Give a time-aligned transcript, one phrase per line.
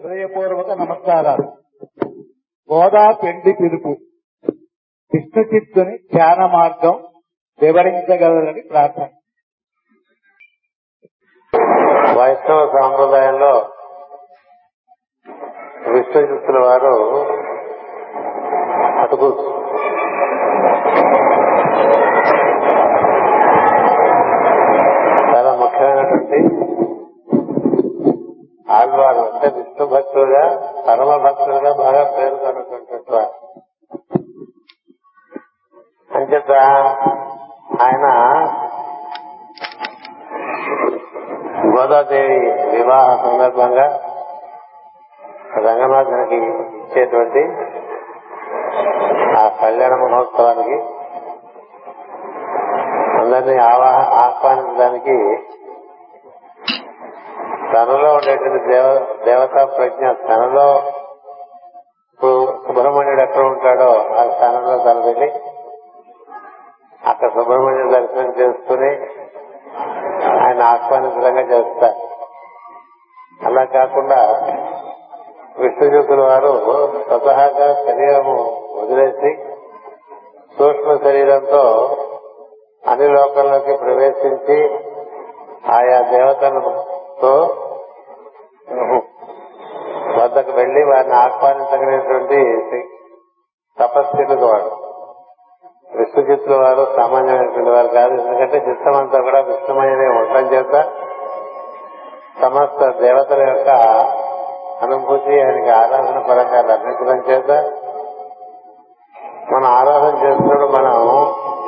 [0.00, 1.46] హృదయపూర్వక నమస్కారాలు.
[2.72, 3.88] గోదా పెండి పిలుపు.
[5.14, 7.04] విష్ణు చిత్తుని ధ్యాన మార్గం
[7.62, 9.08] వివరించగలరని ప్రార్థన.
[12.18, 13.72] వైష్ణవ సాంప్రదాయంలో
[15.92, 16.94] విశ్వజిత్తుల వారు
[19.00, 19.26] అటుకు
[25.36, 26.36] చాలా ముఖ్యమైనటువంటి
[28.80, 30.44] ఆళ్వారు అంటే విష్ణు భక్తులుగా
[30.86, 33.20] పరమ భక్తులుగా బాగా పేరు కనుకుంటున్నట్టు
[36.10, 36.52] అంచేత
[37.82, 38.06] ఆయన
[41.70, 42.38] గోదాదేవి
[42.70, 43.86] వివాహ సందర్భంగా
[45.58, 46.38] రంగనాథునికి
[46.78, 47.42] ఇచ్చేటువంటి
[49.36, 50.78] ఆ కళ్యాణ మహోత్సవానికి
[53.20, 55.16] అందరినీ ఆవా- ఆహ్వానించడానికి
[57.72, 58.86] తనలో ఉండేటువంటి దేవ
[59.24, 60.68] దేవతా ప్రజ్ఞ తనలో
[62.12, 65.28] ఇప్పుడు సుబ్రహ్మణ్యుడు ఎక్కడ ఉంటాడో ఆ స్థానంలో తను వెళ్ళి
[67.06, 68.90] అక్కడ సుబ్రహ్మణ్య దర్శనం చేసుకుని
[70.40, 71.98] ఆయన ఆహ్వానించడంగా చేస్తారు.
[73.46, 74.18] అలా కాకుండా
[75.58, 76.52] విష్ణుజూతుల వారు
[77.08, 78.36] స్వతహాగా శరీరము
[78.74, 79.30] వదిలేసి
[80.58, 81.62] సూక్ష్మ శరీరంతో
[82.86, 84.58] అన్ని లోకంలోకి ప్రవేశించి
[85.72, 85.98] ఆయా
[87.22, 87.32] తో
[90.18, 92.38] వద్దకు వెళ్ళి వారిని ఆహ్వానించగలిగినటువంటి
[93.78, 94.70] తపస్సులకు వాడు.
[95.96, 98.14] విష్ణుచిత్తుల వారు సామాన్యమైనటువంటి వారు కాదు.
[98.22, 100.74] ఎందుకంటే చిత్తం అంతా కూడా విష్ణుమయనే ఉండటం చేత
[102.42, 103.70] సమస్త దేవతల యొక్క
[104.82, 107.50] అనుభూతి ఆయనకి ఆరాధన పరంగా లభించడం చేత
[109.52, 110.94] మనం ఆరాధన చేస్తున్నప్పుడు మనం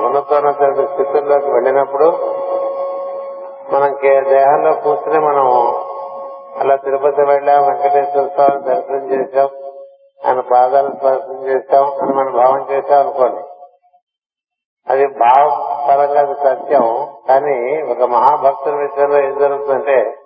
[0.06, 2.08] ఉన్నతోన్నత స్థితుల్లోకి వెళ్ళినప్పుడు
[3.72, 5.46] మనం దేహంలో కూర్చుని మనం
[6.60, 9.48] అలా తిరుపతి వెళ్ళాం వెంకటేశ్వర స్వామి దర్శనం చేశాం
[10.26, 13.42] ఆయన పాదాలు స్పర్శనం చేశాం అని మనం భావం చేశాం అనుకోండి.
[14.88, 16.86] అది భావపరంగా అది సత్యం
[17.28, 20.16] కానీ ఒక మహాభక్తుల విషయంలో ఏం జరుగుతుందంటే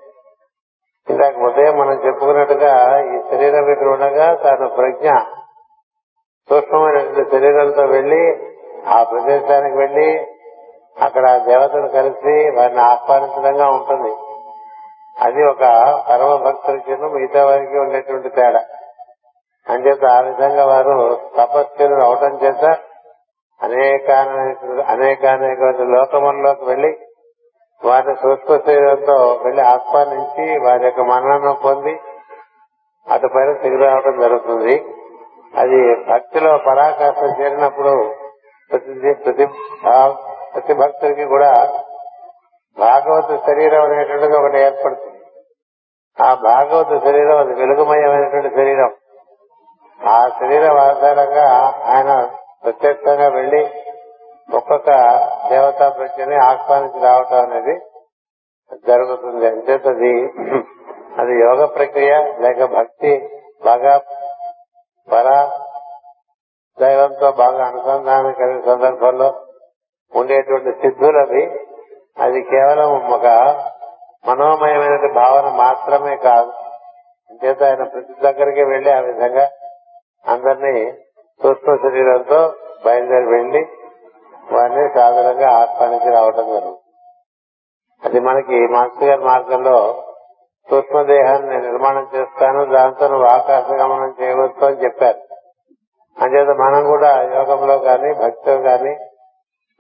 [1.11, 5.11] ఇందాక ఉదయం మనం చెప్పుకున్నట్టుగా ఈ శరీరం ఇక్కడ ఉండగా తన ప్రజ్ఞ
[6.51, 8.23] సూక్ష్మమైనటువంటి శరీరంతో వెళ్ళి
[8.87, 10.36] ఆ ప్రదేశానికి వెళ్ళి
[11.03, 14.17] అక్కడ దేవతలు దేవతను కలిసి వారిని ఆహ్వానించడంగా ఉంటుంది.
[15.23, 15.61] అది ఒక
[16.09, 18.65] పరమ భక్తులకి మిగతా వారికి ఉండేటువంటి తేడా.
[19.69, 22.65] అంచేత ఆ విధంగా వారు తపస్సులు అవటం చేత
[23.63, 24.11] అనేక
[24.89, 26.99] అనేకానేక లోకముల్లోకి వెళ్ళి
[27.85, 32.01] వారి సూక్ష్మ శరీరంతో వెళ్ళి ఆహ్వానించి వారి యొక్క మరణం పొంది
[33.13, 34.87] అటుపైన తిరిగి రావడం జరుగుతుంది.
[35.57, 38.15] అది భక్తిలో పరాకాష్ట చేరినప్పుడు
[38.71, 39.47] ప్రతి ప్రతి
[40.57, 41.51] ప్రతి భక్తుడికి కూడా
[42.79, 45.21] భాగవత శరీరం అనేటువంటిది ఒకటి ఏర్పడుతుంది.
[46.19, 48.91] ఆ భాగవత శరీరం అది వెలుగుమయమైనటువంటి శరీరం.
[50.01, 51.47] ఆ శరీరం ఆధారంగా
[51.85, 52.29] ఆయన
[52.65, 53.63] ప్రత్యక్షంగా వెళ్ళి
[54.55, 54.91] ఒక్కొక్క
[55.51, 57.75] దేవతా ప్రజ్ఞని ఆహ్వానించి రావటం అనేది
[58.89, 59.47] జరుగుతుంది.
[59.47, 60.13] అంచేత అది
[61.21, 63.13] అది యోగ ప్రక్రియ లేక భక్తి
[63.65, 64.01] బాగా
[65.09, 65.29] పర
[66.79, 69.29] దైవంతో బాగా అనుసంధానం కలిగిన సందర్భంలో
[70.15, 71.61] ఉండేటువంటి సిద్ధులవి
[72.19, 73.27] అది కేవలం ఒక
[74.27, 76.53] మనోమయమైన భావన మాత్రమే కాదు.
[77.31, 79.49] అంచేత ఆయన ప్రతి దగ్గరికి వెళ్ళి ఆ విధంగా
[80.27, 80.93] అందరినీ
[81.43, 82.53] సూక్ష్మ శరీరంతో
[82.87, 83.67] బయలుదేరి వెళ్ళి
[84.53, 86.79] వారిని సాధారణంగా ఆహ్వానించి రావడం జరుగుతుంది.
[88.05, 90.05] అది మనకి మాస్టర్ గారి మార్గంలో
[90.71, 95.19] సూక్ష్మదేహాన్ని నేను నిర్మాణం చేస్తాను దాంతో నువ్వు ఆకాశ గమనం చేయవచ్చు అని చెప్పారు.
[96.23, 99.06] అంచేత మనం కూడా యోగంలో గాని భక్తిలో గాని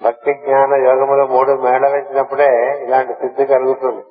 [0.04, 4.04] భక్తి జ్ఞాన యోగములో మూడు మేళవించినప్పుడే ఇలాంటి సిద్ధి కలుగుతుంది.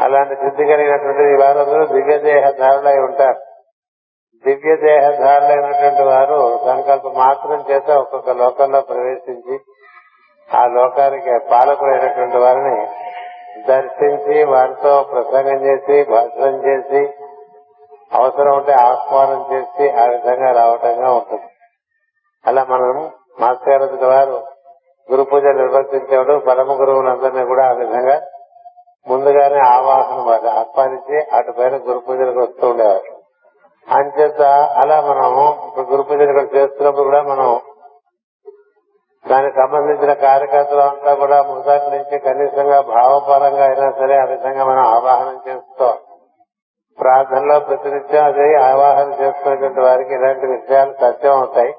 [0.00, 3.40] అలాంటి సిద్ధి కలిగినటువంటి వారందరూ దివ్య దేహధారులై ఉంటారు.
[4.46, 9.58] దివ్య దేహధారులైనటువంటి వారు సంకల్ప మాత్రం చేత ఒక్కొక్క లోకంలో ప్రవేశించి
[10.54, 12.86] ఆ లోకానికి పాలకులైనటువంటి వారిని
[13.62, 17.12] దర్శించి వారితో ప్రసంగం చేసి భాషణం చేసి
[18.12, 21.48] అవసరం ఉంటే ఆహ్వానం చేసి ఆ విధంగా రావటంగా ఉంటుంది.
[22.46, 23.10] అలా మనం
[23.40, 24.53] మాస్టర్ వారు
[25.10, 28.16] గురు పూజ నిర్వర్తించేవాడు పరమ గురువులందరినీ కూడా ఆ విధంగా
[29.08, 33.10] ముందుగానే ఆవాహన వారు ఆహ్వానించి అటు పైన గురు పూజలకు వస్తూ ఉండేవారు.
[33.88, 34.42] అంచేత
[34.82, 35.30] అలా మనం
[35.66, 37.60] ఇప్పుడు గురు పూజలు ఇక్కడ చేస్తున్నప్పుడు కూడా మనం
[39.26, 45.38] దానికి సంబంధించిన కార్యకర్తలు అంతా కూడా మొదటి నుంచి కనీసంగా భావపరంగా అయినా సరే ఆ విధంగా మనం ఆవాహనం
[45.48, 45.94] చేస్తాం
[46.98, 51.72] ప్రార్థనలో ప్రతినిత్యం అదే ఆవాహన చేస్తున్నటువంటి వారికి ఇలాంటి విషయాలు సత్యం అవుతాయి.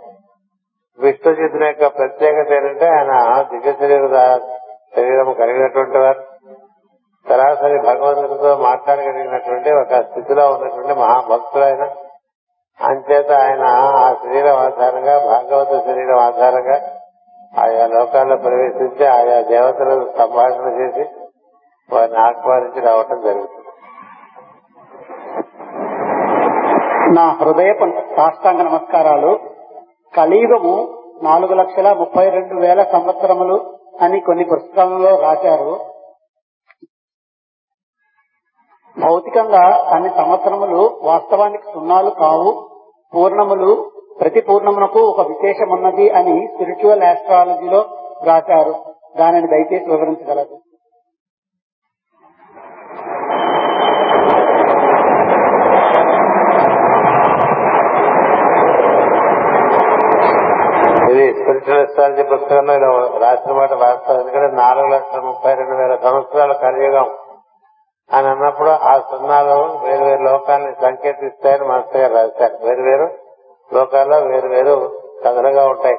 [0.99, 4.39] విష్ణుజిత్తుని యొక్క ప్రత్యేకత ఏంటంటే ఆయన దివ్య శరీర
[4.95, 6.23] శరీరం కలిగినటువంటి వారు.
[7.29, 11.83] సరాసరి భగవంతుడితో మాట్లాడగలిగినటువంటి ఒక స్థితిలో ఉన్నటువంటి మహాభక్తుడైన
[12.81, 13.63] అంచేత ఆయన
[13.97, 16.81] ఆ శరీరం ఆధారంగా భాగవత శరీరం ఆధారంగా
[17.59, 21.09] ఆయా లోకాల్లో ప్రవేశించి ఆయా దేవతలను సంభాషణ చేసి
[21.93, 23.67] వారిని ఆహ్వానించి రావటం జరుగుతుంది.
[27.19, 27.73] నా హృదయ
[28.17, 29.54] సాష్టాంగ నమస్కారాలు.
[30.17, 35.79] కలియుగము నాలుగు లక్షల ముప్పై రెండు వేల సంవత్సరములు అని కొన్ని పుస్తకాలలో రాశారు.
[38.99, 42.69] భౌతికంగా అన్ని సంవత్సరములు వాస్తవానికి సున్నాలు కావు.
[43.15, 47.85] పూర్ణములు ప్రతి పూర్ణమునకు ఒక విశేషం ఉన్నది అని స్పిరిచువల్ ఆస్ట్రాలజీలో
[48.23, 48.75] రాశారు.
[49.19, 50.59] దానిని దయచేసి వివరించగలదు
[61.11, 64.19] ఇది స్పిరిచువల్ ఎస్ట్రాలజీ పుస్తకంలో ఇలా రాసిన మాట వాస్తవం.
[64.19, 67.17] ఎందుకంటే నాలుగు లక్షల ముప్పై రెండు వేల సంవత్సరాల కలియుగం
[68.13, 72.65] అని అన్నప్పుడు ఆ సున్నాలు వేరు వేరు లోకాన్ని సంకేతిస్తాయని మాస్టర్ గారు రాశారు.
[72.65, 73.09] వేరు వేరు
[73.73, 75.97] లోకాల్లో వేరు వేరు కథలుగా ఉంటాయి.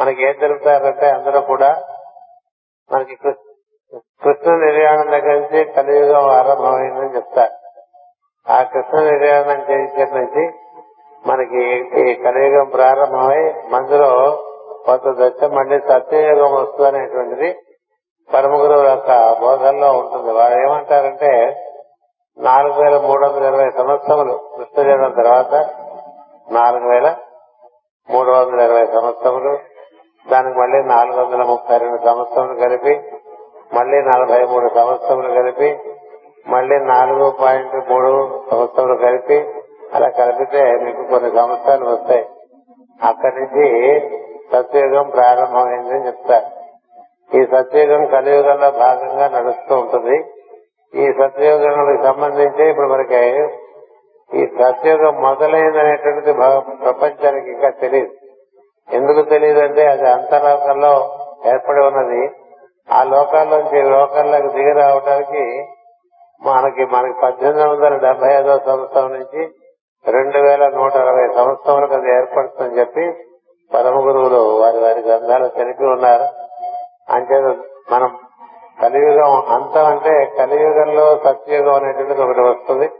[0.00, 1.82] మనకి ఏం తెలుపుతారంటే అందరూ కూడా
[2.92, 3.16] మనకి
[3.96, 7.54] కృష్ణ నిర్యాణం దగ్గర నుంచి కలియుగం ఆరంభమైందని చెప్తారు.
[8.52, 10.52] ఆ కృష్ణ నిర్యాణం చేసిన నుంచి
[11.26, 11.62] మనకి
[12.00, 14.10] ఈ కలియుగం ప్రారంభమై మందులో
[14.84, 17.48] కొంత దశ మళ్ళీ సత్యయోగం వస్తుంది అనేటువంటిది
[18.28, 19.10] పరమగురు యొక్క
[19.40, 20.30] బోధనలో ఉంటుంది.
[20.32, 21.30] వారు ఏమంటారంటే
[22.38, 25.54] నాలుగు వేల మూడు వందల ఇరవై సంవత్సరములు కృష్ణజనం తర్వాత
[26.48, 27.08] నాలుగు వేల
[28.08, 29.52] మూడు వందల ఇరవై సంవత్సరములు
[30.26, 32.94] దానికి మళ్ళీ నాలుగు వందల ముప్పై రెండు సంవత్సరములు కలిపి
[33.74, 35.68] మళ్ళీ నలభై మూడు సంవత్సరములు కలిపి
[36.54, 38.12] మళ్ళీ నాలుగు పాయింట్ మూడు
[38.50, 39.38] సంవత్సరములు కలిపి
[39.94, 42.24] అలా కలిపితే మీకు కొన్ని సంవత్సరాలు వస్తాయి.
[43.00, 43.66] అక్కడి నుంచి
[44.52, 46.48] సత్యయుగం ప్రారంభమైందని చెప్తారు.
[47.36, 50.16] ఈ సత్యయుగం కలియుగంలో భాగంగా నడుస్తూ ఉంటుంది.
[50.94, 53.22] ఈ సత్యయుగానికి సంబంధించి ఇప్పుడు మనకి
[54.30, 56.32] ఈ సత్యయుగం మొదలైందనేటువంటిది
[56.84, 58.12] ప్రపంచానికి ఇంకా తెలియదు
[58.88, 60.94] ఎందుకు తెలియదంటే అది అంతర్లోకంలో
[61.46, 62.22] ఏర్పడి ఉన్నది.
[62.92, 65.44] ఆ లోకాల్లోంచి లోకాల్లోకి దిగి రావడానికి
[66.44, 69.42] మనకి మనకి పద్దెనిమిది వందల డెబ్బై ఐదో సంవత్సరం నుంచి
[70.06, 73.04] రెండు వేల నూట అరవై సంవత్సరాలకు అది ఏర్పడుతుందని చెప్పి
[73.74, 76.26] పరమ గురువులు వారి వారి గ్రంథాలు తెలిపి ఉన్నారు.
[77.12, 77.58] అంచేత
[77.92, 78.18] మనం
[78.82, 82.90] కలియుగం అంతం అంటే కలియుగంలో సత్యయుగం అనేటువంటిది ఒకటి వస్తుంది.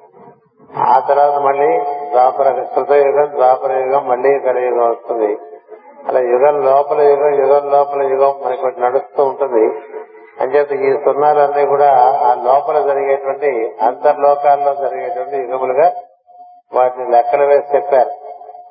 [0.79, 1.79] ఆ తర్వాత మళ్ళీ
[2.11, 5.39] ద్వాపర కృతయుగం ద్వాపర యుగం మళ్ళీ కలియుగం వస్తుంది.
[6.09, 9.65] అలా యుగం లోపల యుగం యుగం లోపల యుగం మనకి ఒకటి నడుస్తూ ఉంటుంది.
[10.41, 11.91] అంచేత ఈ సున్నాలన్నీ కూడా
[12.23, 15.93] ఆ లోపల జరిగేటువంటి అంతర్లోకాల్లో జరిగేటువంటి యుగములుగా
[16.75, 18.24] వాటిని లెక్కలు వేసి చెప్పారు.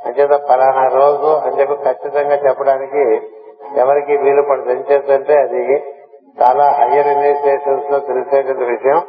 [0.05, 3.21] అంచేత ఫలానా రోజు అని చెప్పి ఖచ్చితంగా చెప్పడానికి
[3.79, 4.69] ఎవరికి వీలు పడదు.
[4.69, 5.83] ఎంచేతంటే అది
[6.41, 9.01] చాలా హయ్యర్ ఇనిషియేషన్స్లో తెలిసేటువంటి విషయం.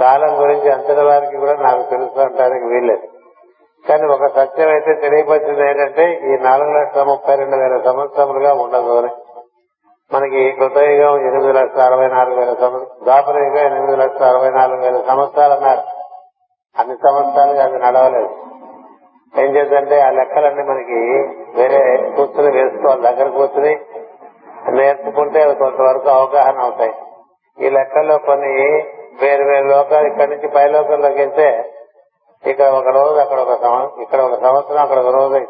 [0.00, 3.02] కాలం గురించి అంతటి వారికి కూడా నాకు తెలుసు అంటానికి వీల్లేదు.
[3.88, 9.08] కానీ ఒక సత్యం అయితే తెలియపరిచింది ఏంటంటే ఈ నాలుగు లక్షల ముప్పై రెండు వేల సంవత్సరములుగా ఉండదు అని.
[10.12, 15.52] మనకి కృతయుగం ఎనిమిది లక్షల అరవై నాలుగు వేల సంవత్సరం ద్వాపర ఎనిమిది లక్షల అరవై నాలుగు వేల సంవత్సరాలు
[15.52, 15.82] అన్నారు.
[16.80, 18.49] అన్ని సంవత్సరాలుగా అది నడవలేదు.
[19.38, 21.28] ఏం చేద్దంటే ఆ లెక్కలన్నీ మనకి
[21.60, 23.80] వేరే కూర్చుని వేసుకోవాలి దగ్గర కూర్చుని
[24.70, 26.92] నేర్చుకుంటే కొంతవరకు అవగాహన అవుతాయి.
[27.66, 28.48] ఈ లెక్కల్లో కొన్ని
[29.22, 31.72] వేరు వేరు లోకాలు ఇక్కడి నుంచి పై లోకంలోకి వెళ్తే
[32.46, 35.46] ఇక్కడ ఒక రోజు అక్కడ ఒక ఇక్కడ ఒక సంవత్సరం అక్కడ ఒక రోజు.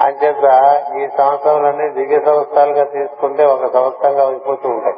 [0.00, 0.44] అంచేత
[0.96, 4.94] ఈ సంవత్సరాలన్నీ దివ్య సంవత్సరాలుగా తీసుకుంటే ఒక సంవత్సరంగా అయిపోతూ ఉంటాయి.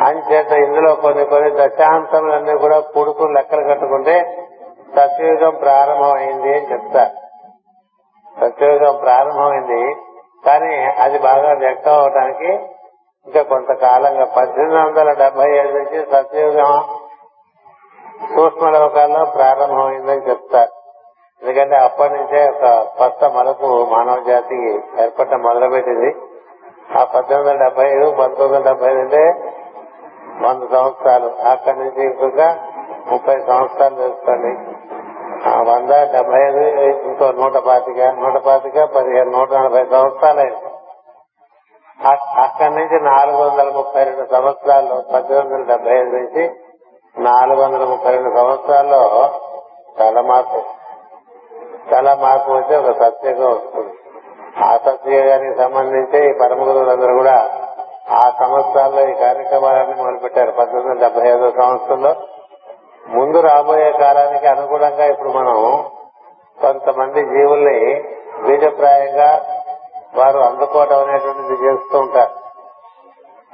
[0.00, 4.45] అంచేత ఇందులో కొన్ని కొన్ని దశాంతములన్నీ కూడా కూడుకుని లెక్కలు కట్టుకుంటే
[4.94, 7.10] సత్యయుగం ప్రారంభమైంది అని చెప్తా.
[8.40, 9.96] సత్యయుగం ప్రారంభమైంది
[10.46, 12.52] కానీ అది బాగా వ్యక్తం అవడానికి
[13.26, 16.98] ఇంకా కొంతకాలంగా పద్దెనిమిది వందల డెబ్బై ఏడు నుంచి సత్యయుగం
[18.36, 20.72] సూక్ష్మలోకాల్లో ప్రారంభమైందని చెప్తారు
[21.42, 26.16] ఎందుకంటే అప్పటి నుంచే ఒక కొత్త మలుపు మానవ జాతికి ఏర్పడటం మొదలుపెట్టింది.
[26.98, 29.52] ఆ పద్దెనిమిది వందల డెబ్బై ఐదు పంతొమ్మిది వందల డెబ్బై ఐదు అంటే
[30.46, 31.48] వంద సంవత్సరాలు.
[31.50, 32.40] అక్కడి నుంచి ఇంకొక
[33.10, 34.52] ముప్పై సంవత్సరాలు తెలుసుకోండి
[35.48, 36.60] ఆ వంద డెబ్బై ఐదు
[37.08, 40.76] ఇంకో నూట పాతిక నూట పాతిక పదిహేను నూట నలభై సంవత్సరాలు.
[42.40, 46.50] అక్కడి నుంచి నాలుగు వందల ముప్పై రెండు సంవత్సరాల్లో పద్దెనిమిది వందల డెబ్బై ఐదు నుంచి
[47.18, 49.30] నాలుగు వందల ముప్పై రెండు సంవత్సరాల్లో
[50.00, 50.62] చాలా మార్పు.
[51.94, 53.92] చాలా మార్పు వచ్చి ఒక సత్యంగా వస్తుంది.
[54.64, 57.50] ఆ సత్యగానికి సంబంధించి ఈ పరమ గురువులందరూ కూడా
[58.10, 60.50] ఆ సంవత్సరాల్లో ఈ కార్యక్రమాలన్నీ మొదలుపెట్టారు.
[60.50, 62.14] పద్దెనిమిది వందల డెబ్బై ఐదో సంవత్సరంలో
[63.08, 65.84] ముందు రాబోయే కాలానికి అనుగుణంగా ఇప్పుడు మనం
[66.60, 68.04] కొంతమంది జీవుల్ని
[68.46, 69.46] బీజప్రాయంగా
[70.16, 72.30] వారు అందుకోవడం అనేటువంటిది చేస్తూ ఉంటారు.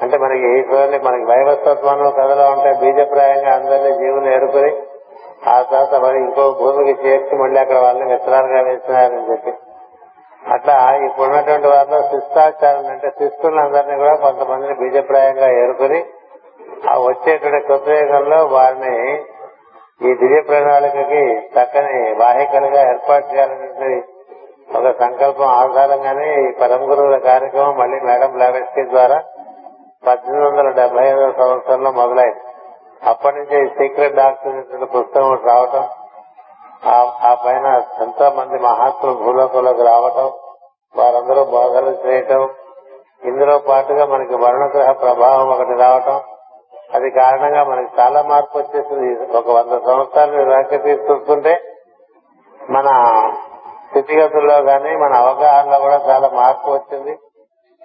[0.02, 4.82] అంటే మనకి చూడండి మనకి వైవస్వత్వాలు కథలో ఉంటే బీజప్రాయంగా అందరినీ జీవులు ఏరుకుని
[5.48, 9.52] ఆ తర్వాత మరి ఇంకో భూమికి చేర్చి మళ్ళీ అక్కడ వాళ్ళని విత్తనాలుగా వేసినారని చెప్పి.
[10.52, 16.04] అట్లా ఇప్పుడు ఉన్నటువంటి వారిలో శిస్తాచారం అంటే శిస్తులందరినీ కూడా కొంతమందిని బీజప్రాయంగా ఏరుకుని
[16.90, 19.24] ఆ వచ్చేటువంటి కృతయుగంలో వారిని
[20.00, 24.04] ఈ దివ్య ప్రణాళికకి చక్కని వాహికలుగా ఏర్పాటు చేయాలనేది
[24.76, 25.44] ఒక సంకల్పం.
[25.44, 29.22] ఆధారంగానే ఈ పరమ గురువుల కార్యక్రమం మళ్ళీ మేడం బ్లావెస్కీ ద్వారా
[30.06, 32.40] పద్దెనిమిది వందల డెబ్బై ఐదవ సంవత్సరంలో మొదలైంది.
[33.08, 35.84] అప్పటి నుంచి సీక్రెట్ డాక్టర్ పుస్తకం రావటం
[36.84, 40.30] ఆ- పైన ఎంతో మంది మహాత్ములు భూలోకంలోకి రావటం
[40.96, 42.50] వారందరూ బోధనలు చేయటం
[43.24, 46.20] ఇందులో పాటుగా మనకి వర్ణగ్రహ ప్రభావం ఒకటి రావటం
[46.94, 49.36] అది కారణంగా మనకి చాలా మార్పు వచ్చేసింది.
[49.36, 51.60] ఒక వంద సంవత్సరాలు వెనక్కి తీసుకొస్తుంటే
[52.70, 52.88] మన
[53.90, 57.18] స్థితిగతుల్లో కానీ మన అవగాహనలో కూడా చాలా మార్పు వచ్చింది.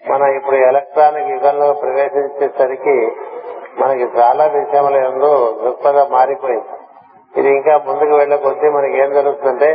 [0.10, 3.12] మనం ఇప్పుడు ఎలక్ట్రానిక్ యుగంలో ప్రవేశించేసరికి
[3.80, 6.70] మనకి చాలా విషయములు ఎందు దృక్పథం మారిపోయింది.
[7.40, 9.70] ఇది ఇంకా ముందుకు వెళ్ళే కొద్దీ మనకి ఏం జరుగుతుందంటే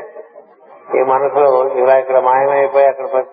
[0.98, 3.24] ఈ మనసులో ఇలా ఇక్కడ మాయమైపోయి అక్కడ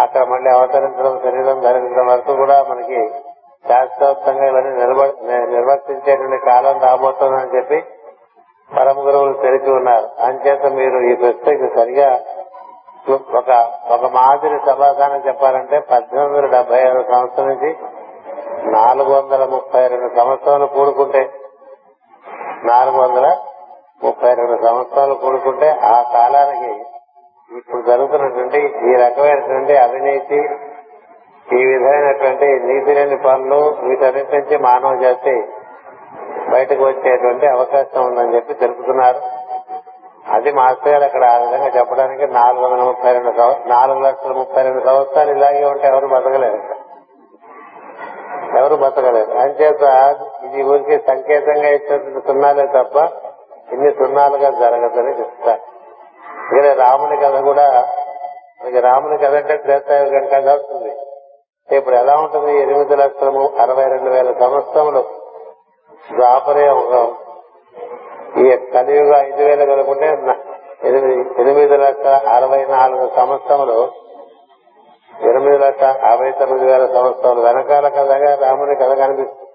[0.00, 3.00] అక్కడ మళ్ళీ అవతరించడం శరీరం ధరించడం వరకు కూడా మనకి
[3.68, 4.72] శాస్త్రోక్తంగా ఇవన్నీ
[5.52, 7.78] నిర్వర్తించేటువంటి కాలం రాబోతుందని చెప్పి
[8.70, 10.06] పరమ గురువులు తెలిపి ఉన్నారు.
[10.20, 12.08] అంచేత మీరు ఈ ప్రశ్నకి సరిగా
[13.38, 13.50] ఒక
[13.90, 17.70] ఒక మాదిరి సమాధానం చెప్పాలంటే పద్దెనిమిది వందల డెబ్బై ఆరు సంవత్సరం నుంచి
[18.72, 21.22] నాలుగు వందల ముప్పై రెండు సంవత్సరాలు కూడుకుంటే
[22.64, 23.26] నాలుగు వందల
[24.04, 26.72] ముప్పై రెండు సంవత్సరాలు కూడుకుంటే ఆ కాలానికి
[27.50, 28.60] ఇప్పుడు జరుగుతున్నటువంటి
[28.90, 30.40] ఈ రకమైనటువంటి అవినీతి
[31.52, 35.42] ఈ విధమైనటువంటి నీతి లేని పనులు వీటన్నిటి నుంచి మానవ జాతి
[36.50, 39.20] బయటకు వచ్చేటువంటి అవకాశం ఉందని చెప్పి తెలుపుతున్నారు.
[40.32, 43.30] అది మాస్టర్ గారు అక్కడ ఆ విధంగా చెప్పడానికి నాలుగు వందల ముప్పై రెండు
[43.68, 46.58] నాలుగు లక్షల ముప్పై రెండు సంవత్సరాలు ఇలాగే ఉంటే ఎవరు బతకలేరు.
[48.58, 49.30] ఎవరు బతకలేరు.
[49.30, 52.96] అంచేత ఇది ఊరికి సంకేతంగా ఇచ్చినటువంటి సున్నాలే తప్ప
[53.72, 55.60] ఇన్ని సున్నాలుగా జరగదని చెప్తారు.
[56.46, 57.88] ఇక్కడ రాముని కథ కూడా
[58.80, 60.96] రాముని కథ అంటే త్రేతాయుగం కథ వస్తుంది.
[61.72, 62.62] ఇప్పుడు ఎలా ఉంటుంది?
[62.62, 65.04] ఎనిమిది లక్షల అరవై రెండు వేల సంవత్సరములు.
[66.12, 67.12] ద్వాపరే ఒక
[68.38, 70.06] ఈ కలియుగ ఐదు వేలు కలుపుకుంటే
[70.84, 73.92] ఎనిమిది ఎనిమిది లక్షల అరవై నాలుగు సంవత్సరములు
[75.24, 79.48] ఎనిమిది లక్షల అరవై తొమ్మిది వేల సంవత్సరాలు వెనకాల కథగా రాముని కథ కనిపిస్తుంది.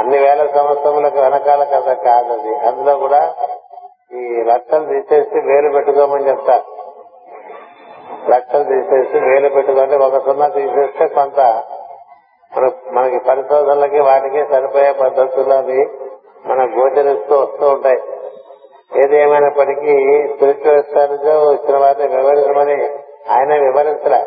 [0.00, 2.56] అన్ని వేల సంవత్సరములకు వెనకాల కథ కాదది.
[2.56, 3.34] అందులో కూడా
[4.12, 6.77] ఈ లక్షలు తీసేసి వేలు పెట్టుకోమని చెప్తారు.
[8.28, 11.40] లక్షలు తీసేసి వేలు పెట్టుకుంటే ఒక సున్నా తీసేస్తే కొంత
[12.56, 15.88] మన మనకి పరిశోధనలకి వాటికి సరిపోయే పద్ధతులు అవి
[16.46, 17.98] మన గోచరిస్తూ వస్తూ ఉంటాయి.
[18.96, 22.88] ఏది ఏమైనప్పటికీ స్పిరిచువలిస్టాలుగా వచ్చిన వారిని వివరించమని
[23.30, 24.26] ఆయన వివరించలే.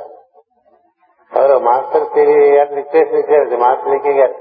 [1.38, 4.34] ఎవరు మాస్టర్ సిరి గారిని ఇచ్చేసి మాస్టర్ సికి గారు.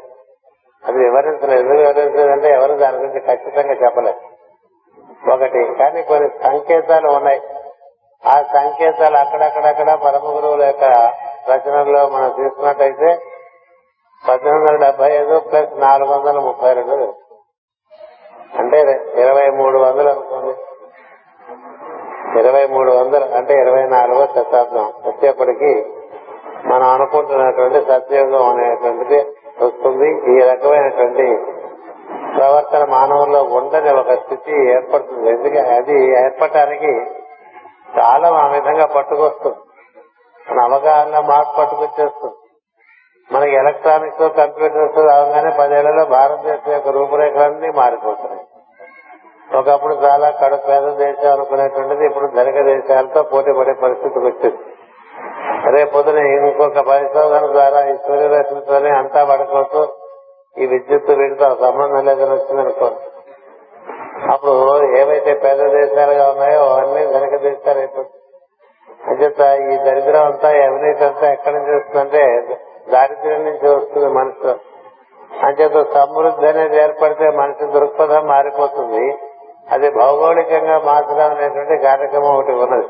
[0.85, 1.61] అది వివరించలేదు.
[1.61, 4.21] ఎందుకు వివరించలేదంటే ఎవరు దాని గురించి ఖచ్చితంగా చెప్పలేదు.
[5.33, 7.41] ఒకటి కానీ కొన్ని సంకేతాలు ఉన్నాయి.
[8.27, 10.85] ఆ సంకేతాలు అక్కడక్కడక్కడ పరమ గురువుల యొక్క
[11.51, 13.19] రచనల్లో మనం తీసుకున్నట్టయితే
[14.29, 17.15] పద్దెనిమిది వందల డెబ్బై ఐదు ప్లస్ నాలుగు వందల ముప్పై రెండు.
[18.55, 18.81] అంటే
[19.15, 20.55] ఇరవై మూడు వందలు అనుకోండి.
[22.39, 24.93] ఇరవై మూడు వందలు అంటే ఇరవై నాలుగో శతాబ్దం.
[25.07, 25.93] వచ్చేప్పటికి
[26.65, 29.19] మనం అనుకుంటున్నటువంటి సత్యయుగం అనేటువంటిది
[29.65, 30.37] వస్తుంది.
[30.37, 31.53] ఈ రకమైనటువంటి
[32.37, 35.31] ప్రవర్తన మానవుల్లో ఉండని ఒక స్థితి ఏర్పడుతుంది.
[35.31, 37.20] ఎందుకంటే అది ఏర్పడటానికి
[37.97, 39.57] కాలం ఆ విధంగా పట్టుకొస్తుంది.
[40.51, 42.35] మన అవగాహన మార్పు పట్టుకొచ్చేస్తుంది.
[43.33, 48.47] మనకి ఎలక్ట్రానిక్స్ కంప్యూటర్స్ రాగానే పదేళ్ళలో భారతదేశం యొక్క రూపురేఖలన్నీ మారిపోతున్నాయి.
[49.59, 54.59] ఒకప్పుడు చాలా కడు పేద దేశం అనుకునేటువంటిది ఇప్పుడు ధనిక దేశాలతో పోటీ పడే పరిస్థితికి వచ్చింది.
[55.77, 59.83] రేపు పొద్దున ఇంకొక పరిశోధన ద్వారా ఈ సూర్యరశ్మితోనే అంతా పడుకోవచ్చు
[60.59, 63.10] ఈ విద్యుత్ వీటితో సంబంధం లేదని వచ్చిందనుకోండి.
[64.29, 68.07] అప్పుడు ఏవైతే పేద దేశాలుగా ఉన్నాయో అవన్నీ ధనిక దేశాలు అయిపోతాయి
[69.07, 72.43] అంచేత ఈ దరిద్రం అంతా అవినీతి అంతా ఎక్కడి నుంచి వస్తుందంటే
[72.91, 74.59] దారిద్ర్యం నుంచి వస్తుంది మనసు.
[75.47, 79.19] అంచేత సమృద్ధి అనేది ఏర్పడితే మనిషి దృక్పథం మారిపోతుంది.
[79.71, 82.89] అది భౌగోళికంగా మార్చడం అనేటువంటి కార్యక్రమం ఒకటి ఉన్నది.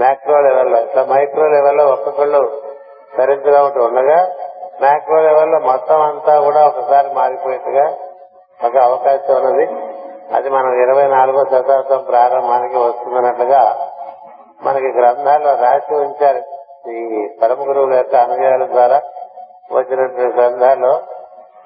[0.00, 2.62] మ్యాక్రో లెవెల్లో ఇట్లా మైక్రో లెవెల్లో ఒక్కొక్కళ్ళు
[3.18, 4.34] ధరించడం ఒకటి ఉండగా
[4.80, 7.96] మ్యాక్రో లెవెల్లో మొత్తం అంతా కూడా ఒకసారి మారిపోయేట్టుగా
[8.64, 9.85] ఒక అవకాశం ఉన్నది.
[10.34, 13.76] అది మనం ఇరవై నాలుగో శతాబ్దం ప్రారంభానికి వస్తుందన్నట్లుగా
[14.62, 16.42] మనకి గ్రంథాల్లో రాసి ఉంచారు.
[16.90, 19.02] ఈ పరమ గురువుల యొక్క అనుయాల ద్వారా
[19.72, 21.00] వచ్చినటువంటి గ్రంథాల్లో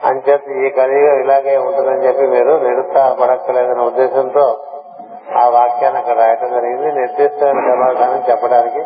[0.05, 4.61] అంచేత ఈ కలియుగం ఇలాగే ఉంటుందని చెప్పి మీరు నిరుత్సాహపడక్కలేదనే ఉద్దేశంతో
[5.37, 6.93] ఆ వాక్యాన్ని అక్కడ రాయటం జరిగింది.
[6.93, 8.81] నిర్దిష్టమైన సమాధానం చెప్పడానికి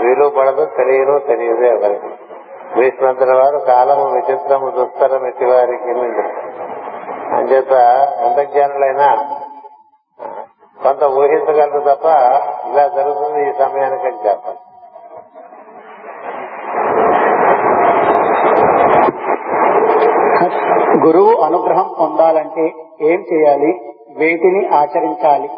[0.00, 2.08] వీలు పడదు తెలియను తెలియదే ఎవరికి.
[2.76, 5.92] భీష్మంతుల వారు కాలము విచిత్రము దుస్తరం ఎట్టి వారికి
[7.46, 7.72] అంచేత
[8.18, 9.16] ఎంత జ్ఞానులైనా
[10.82, 12.04] కొంత ఊహించగలరు తప్ప
[12.68, 14.58] ఇలా జరుగుతుంది ఈ సమయానికి అని చెప్పాలి.
[21.06, 23.94] గురువు అనుగ్రహం పొందాలంటే ఏం చేయాలి?
[24.16, 25.50] వేటిని ఆచరించాలి.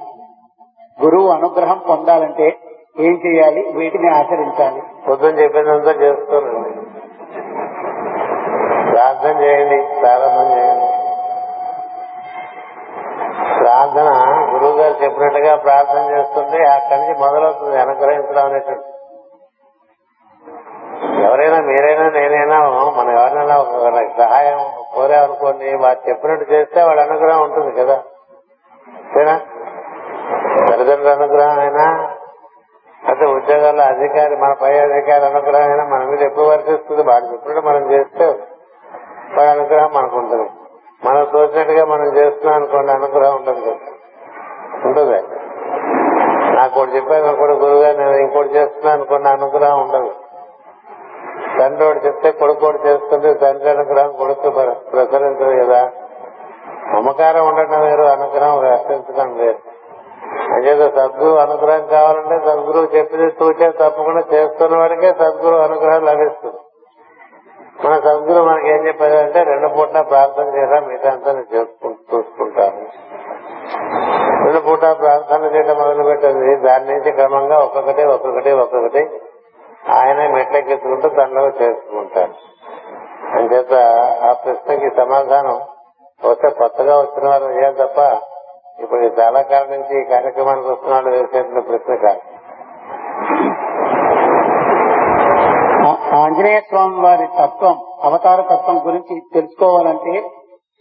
[1.03, 2.57] గురువు అనుగ్రహం పొందాలంటే
[2.99, 3.73] ఏం చేయాలి?
[3.77, 4.83] వీటిని ఆచరించాలి.
[5.09, 6.89] పొద్దున చెప్పినంతా చేసుకోనండి
[8.91, 10.78] ప్రార్థన చేయండి ప్రారంభం చేయండి.
[13.79, 14.11] ప్రార్థన
[14.53, 18.87] గురువు గారు చెప్పినట్టుగా ప్రార్థన చేస్తుంటే అక్కడి నుంచి మొదలవుతుంది అనుగ్రహించడం అనేటువంటి
[21.25, 22.59] ఎవరైనా మీరైనా నేనైనా
[22.97, 24.59] మనం ఎవరైనా ఒక సహాయం
[24.95, 28.03] కోరామనుకోండి వారు చెప్పినట్టు చేస్తే వాళ్ళ అనుగ్రహం ఉంటుంది కదా.
[28.99, 29.41] అంతేనా
[30.71, 31.87] తల్లిదండ్రుల అనుగ్రహం అయినా
[33.09, 37.03] అయితే ఉద్యోగాల్లో అధికారి మన పై అధికారి అనుగ్రహం అయినా మన మీద ఎప్పుడు వర్తిస్తుంది.
[37.03, 38.27] వాడు చెప్పినట్టు మనం చేస్తే
[39.37, 40.49] వాళ్ళ అనుగ్రహం మనకు ఉంటుంది.
[41.05, 43.77] మనం తోచినట్టుగా మనం చేస్తున్నాం అనుకోండి అనుగ్రహం ఉండదు కదా.
[44.85, 45.23] ఉంటుంది.
[46.57, 50.13] నాకు ఒకటి చెప్పాను అనుకోండి గురువుగా నేను ఇంకోటి చేస్తున్నాను అనుకోండి అనుగ్రహం ఉండదు.
[51.59, 54.51] తండ్రి ఒకటి చెప్తే కొడుకు ఒకటి చేస్తుంటే తండ్రి అనుగ్రహం కొడుకు
[54.93, 55.91] ప్రసరించదు కదా.
[56.95, 59.59] మమకారం ఉండటం వేరు అనుగ్రహం రక్షించడం వేరు.
[60.53, 66.57] అంచేత సద్గురు అనుగ్రహం కావాలంటే సద్గురువు చెప్పింది తూచే తప్పకుండా చేస్తున్న వాడికే సద్గురు అనుగ్రహం లభిస్తుంది.
[67.85, 71.67] మన సద్గురు మనకి ఏం చెప్పారంటే రెండు పూట ప్రార్థన చేయడం మిగతా అంతా నేను
[72.13, 72.81] చూసుకుంటాను.
[74.45, 79.03] రెండు పూట ప్రార్థన చేయడం మొదలు పెట్టింది దాని నుంచి క్రమంగా ఒక్కొక్కటి ఒక్కొక్కటి ఒక్కొక్కటి
[79.93, 82.35] ఆయన మెట్లెక్కించుకుంటూ తనలో చేసుకుంటారు
[83.33, 83.75] అంచేత
[84.23, 85.59] ఆ ప్రశ్నకి సమాధానం
[86.23, 87.99] వస్తే కొత్తగా వచ్చిన వారు తప్ప
[88.79, 92.23] ఇప్పుడు చాలా కాలం నుంచి ఈ కార్యక్రమానికి వస్తున్న వాళ్ళు వేసేటువంటి ప్రశ్న కాదు
[95.85, 100.31] ఆ- ఆంజనేయ స్వామి వారి తత్వం అవతార తత్వం గురించి తెలుసుకోవాలంటే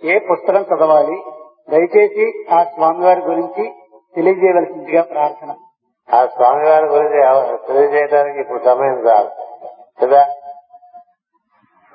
[0.03, 1.23] ఏ పుస్తకం చదవాలి?
[1.69, 3.73] దయచేసి ఆ స్వామి వారి గురించి
[4.15, 5.55] తెలియజేయవలసిందిగా ప్రార్థన.
[6.15, 9.29] ఆ స్వామి వారి గురించి తెలియజేయడానికి ఇప్పుడు సమయం కాదు.
[10.01, 10.27] కదా?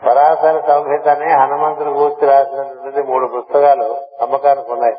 [0.02, 4.96] పరాశర సంహిత అని హనుమంతుడు గూర్చి రాసినటువంటి మూడు పుస్తకాలు అమ్మకానికి ఉన్నాయి.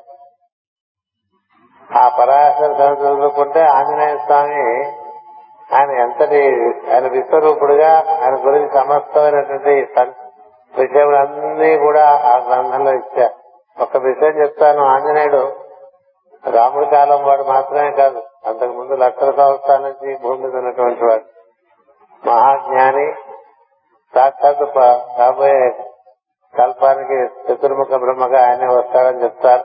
[2.00, 4.64] ఆ పరాశర సంహిత చదువుకుంటే ఆంజనేయ స్వామి
[5.74, 6.42] ఆయన ఎంతటి
[6.94, 10.12] ఆయన విశ్వరూపుడుగా ఆయన గురించి సమస్తమైనటువంటి సన్-
[10.80, 13.34] విషయములన్నీ కూడా ఆ గ్రంథంలో ఇచ్చారు.
[13.84, 15.56] ఒక విషయం చెప్తాను ఆంజనేయుడు
[16.50, 21.24] రాముడి కాలం వాడు మాత్రమే కాదు అంతకు ముందు లక్షల సంవత్సరాల నుంచి భూమి మీద ఉన్నటువంటి వాడు.
[22.30, 23.14] మహాజ్ఞాని
[24.16, 24.78] సాక్షాత్
[25.20, 25.70] రాబోయే
[26.58, 29.64] కల్పానికి చతుర్ముఖ బ్రహ్మగా ఆయనే వస్తాడని చెప్తారు.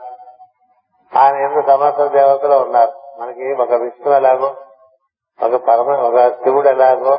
[1.19, 3.21] ఆయన ఎందుకు సమస్త దేవతలు ఉన్నారు.
[3.21, 4.55] మనకి ఒక విష్ణు ఎలాగో
[5.43, 7.19] ఒక పరమ ఒక శివుడు ఎలాగో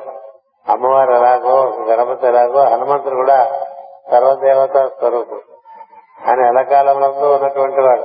[0.69, 3.65] అమ్మవారు ఎలాగో ఒక గణపతి ఎలాగో హనుమంతుడు కూడా
[4.11, 5.41] సర్వదేవత స్వరూపుడు
[6.27, 8.03] ఆయన ఎలకాలంలో ఉన్నటువంటి వాడు.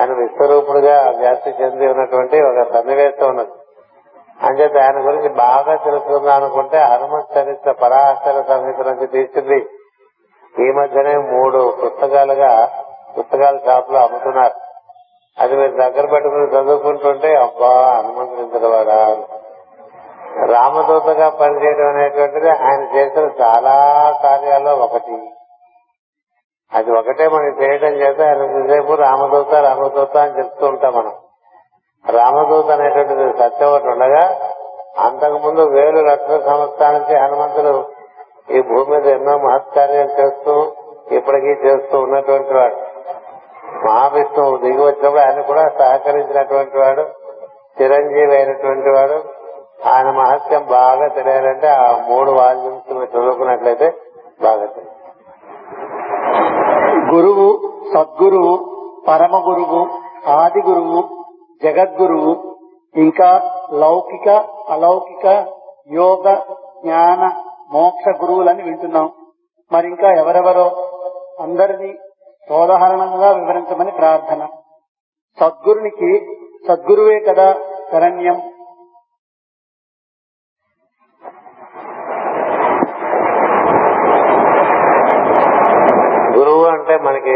[0.00, 3.50] ఆయన విశ్వరూపుడుగా వ్యాప్తి చెంది ఉన్నటువంటి ఒక సన్నివేశం ఉన్నది.
[4.42, 9.68] అంచేత ఆయన గురించి బాగా తెలుసుకుందాం అనుకుంటే హనుమత్ చరిత్ర పరాశర సంహిత నుంచి తీసింది.
[10.58, 12.68] ఈ మధ్యనే మూడు పుస్తకాలుగా
[13.18, 14.69] పుస్తకాల షాప్లో అమ్ముతున్నారు.
[15.40, 19.16] అది మీరు దగ్గర పెట్టుకుని చదువుకుంటుంటే అబ్బా హనుమంతుడు వాడా
[20.50, 23.74] రామదూతగా పనిచేయడం అనేటువంటిది ఆయన చేసిన చాలా
[24.22, 25.16] కార్యాల్లో ఒకటి.
[26.72, 31.14] అది ఒకటే మనం చేయడం చేత ఆయన సేపు రామదూత రామదూత అని చెప్తూ ఉంటాం మనం.
[32.04, 34.22] రామదూత అనేటువంటిది సత్యం ఒకటి ఉండగా
[34.98, 37.74] అంతకుముందు వేలు లక్షల సంవత్సరాల నుంచి హనుమంతుడు
[38.50, 40.54] ఈ భూమి మీద ఎన్నో మహత్కార్యాలు చేస్తూ
[41.10, 42.89] ఇప్పటికీ చేస్తూ ఉన్నటువంటి వాడు.
[43.86, 47.02] మహావిష్ణువు దిగి వచ్చినప్పుడు ఆయన కూడా సహకరించినటువంటి వాడు
[47.82, 49.40] చిరంజీవి అయినటువంటి వాడు.
[49.88, 53.94] ఆయన మహత్యం బాగా తెలియాలంటే ఆ మూడు వాల్యూమ్స్ చదువుకున్నట్లయితే
[54.42, 55.00] బాగా తెలియదు
[57.14, 57.46] గురువు
[57.94, 58.52] సద్గురువు
[59.08, 59.88] పరమ గురువు
[60.30, 61.26] ఆది గురువు
[61.64, 62.56] జగద్గురువు
[62.96, 64.28] ఇంకా లౌకిక
[64.70, 65.46] అలౌకిక
[65.92, 66.34] యోగ
[66.84, 67.32] జ్ఞాన
[67.72, 69.12] మోక్ష గురువులని వింటున్నాం.
[69.72, 70.66] మరి ఇంకా ఎవరెవరో?
[71.40, 71.94] అందరినీ
[72.48, 74.48] సోదహరణంగా వివరించమని ప్రార్థన.
[75.40, 76.36] సద్గురునికి
[76.68, 77.54] సద్గురువే కదా
[77.92, 78.42] శరణ్యం.
[86.38, 87.30] గురువు అంటే మనకి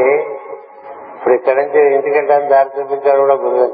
[1.14, 3.66] ఇప్పుడు ఇక్కడి నుంచి ఇంటికి దారి చూపించాడు కూడా గురువు.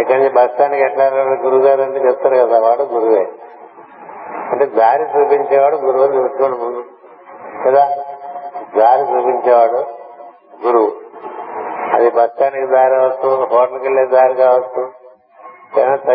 [0.00, 1.04] ఇక్కడి నుంచి బస్ స్టాండ్కి ఎట్లా
[1.44, 3.32] గురువు గారు అంటే చెప్తారు కదా వాడు గురువే.
[4.50, 6.84] అంటే దారి చూపించేవాడు గురువు చూసుకోండి ముందు.
[7.66, 8.05] కదా?
[8.78, 9.80] దారి చూపించేవాడు
[10.66, 10.92] గురువు.
[11.94, 15.06] అది బస్ స్టాండ్కి దారి అవచ్చు హోటల్కి వెళ్ళే దారి కావచ్చు.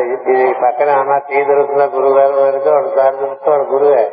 [0.08, 4.12] ఇది పక్కన అన్న టీ దొరుకుతున్న గురువు గారు దొరికితే వాడు దారి దొరికితే వాడు గురువే.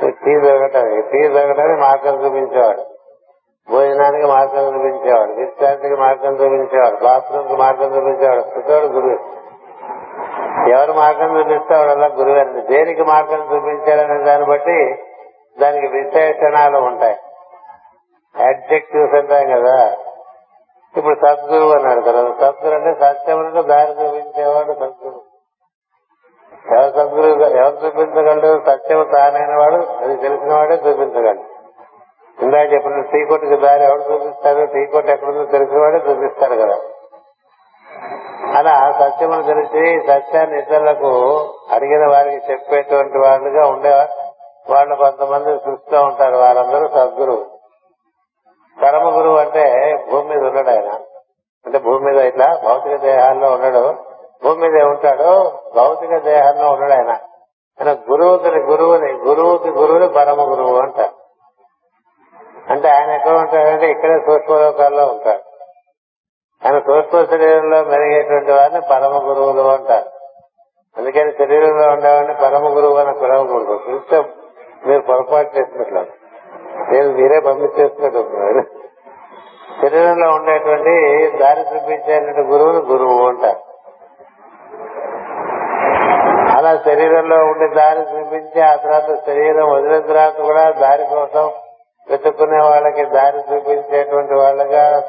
[0.00, 2.84] టీ దొరకటానికి టీ దొరకటానికి మార్గం చూపించేవాడు.
[3.70, 5.32] భోజనానికి మార్గం చూపించేవాడు.
[5.32, 7.04] విశ్రాంతికి మార్గం చూపించేవాడు.
[7.04, 8.42] బాత్రూమ్కి మార్గం చూపించేవాడు.
[8.42, 9.44] ప్రతివాడు గురువు.
[10.70, 12.60] ఎవరు మార్గం చూపిస్తే అలా గురువు.
[12.60, 15.02] దేనికి మార్గం చూపించాడనే దాన్ని బట్టి
[15.60, 17.16] దానికి విశేషణాలు ఉంటాయి.
[18.44, 19.96] యాడ్జెక్టివ్స్ అంటాం కదా.
[20.96, 22.22] ఇప్పుడు సద్గురువు అన్నాడు కదా.
[22.22, 25.20] సద్గురు అంటే సత్యమునకు దారి చూపించేవాడు సద్గురు.
[26.76, 27.26] ఎవరు సద్గురు?
[27.26, 31.54] ఎవరు చూపించగలడు సత్యము తానైన వాడు అది తెలిసిన వాడే చూపించగలడు.
[32.42, 36.78] ఇందాక చెప్పిన టీ దారి ఎవరు చూపిస్తారు టీ కొట్టు ఎక్కడుందో తెలిసిన వాడే చూపిస్తారు కదా.
[38.58, 41.08] అలా సత్యమును తెలిసి సత్యాన్ని ఇతరులకు
[41.72, 44.08] అడిగిన వారికి చెప్పేటువంటి వాళ్ళుగా ఉండే
[44.70, 46.36] వాళ్ళు కొంతమంది సృష్టిలో ఉంటారు.
[46.36, 47.53] వాళ్ళందరూ సద్గురువు.
[48.82, 51.00] పరమ గురువు అంటే భూమి మీద ఉన్నాడు ఆయన.
[51.66, 53.94] అంటే భూమి మీద ఇట్లా భౌతిక దేహాల్లో ఉన్నాడు.
[54.44, 57.10] భూమి మీద ఉంటాడు భౌతిక దేహాల్లో ఉన్నాడు ఆయన.
[57.80, 61.12] ఆయన గురువుకి గురువుని గురువుకి గురువుని పరమ గురువు అంటారు.
[62.72, 65.42] అంటే ఆయన ఎక్కడ ఉంటాడంటే ఇక్కడే సూక్ష్మలోకాల్లో ఉంటాడు.
[66.66, 70.10] ఆయన సూక్ష్మ శరీరంలో మెరిగేటువంటి వారిని పరమ గురువులు అంటారు.
[70.96, 73.80] అందుకని శరీరంలో ఉండేవాడిని పరమ గురువు అని పిలవకూడదు.
[73.90, 74.24] చూస్తే
[74.86, 76.23] మీరు పొరపాటు చేసినట్లు.
[76.92, 78.22] నేను మీరే పంపించేస్తాడు.
[79.82, 80.94] శరీరంలో ఉండేటువంటి
[81.36, 83.74] దారి చూపించేటువంటి గురువులు గురువు అంటారు.
[86.58, 91.50] అలా శరీరంలో ఉండి దారి చూపించి ఆ తర్వాత శరీరం వదిలిన తర్వాత కూడా దారి కోసం
[92.10, 95.00] వెతుక్కునే వాళ్ళకి దారి చూపించేటువంటి వాళ్ళగా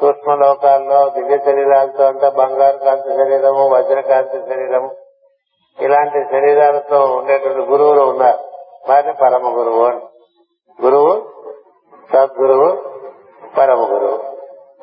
[0.00, 4.90] సూక్ష్మ లోకాల్లో దివ్య శరీరాలతో అంటే బంగారు కాంతి శరీరము వజ్రకాంతి శరీరము
[5.80, 8.38] ఇలాంటి శరీరాలతో ఉండేటువంటి గురువులు ఉన్నారు.
[8.90, 10.00] వారిని పరమ గురువు అని
[10.82, 11.30] గురువు
[12.12, 12.82] సద్గురువు
[13.58, 14.34] పరమ గురువు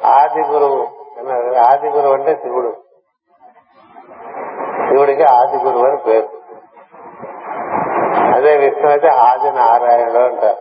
[0.06, 0.88] ఆది గురువు
[1.20, 1.56] అన్నారు.
[1.56, 2.76] ఆది గురువు అంటే శివుడు.
[4.88, 6.30] శివుడికి ఆది గురువు అని పేరు.
[8.36, 10.58] అదే విష్ణు అయితే ఆది నారాయణుడు అంటారు.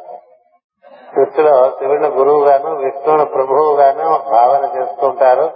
[1.15, 5.51] సృష్టిలో శివుని గురువుగాను విష్ణువుని ప్రభువుగాను భావన చేసుకుంటారు.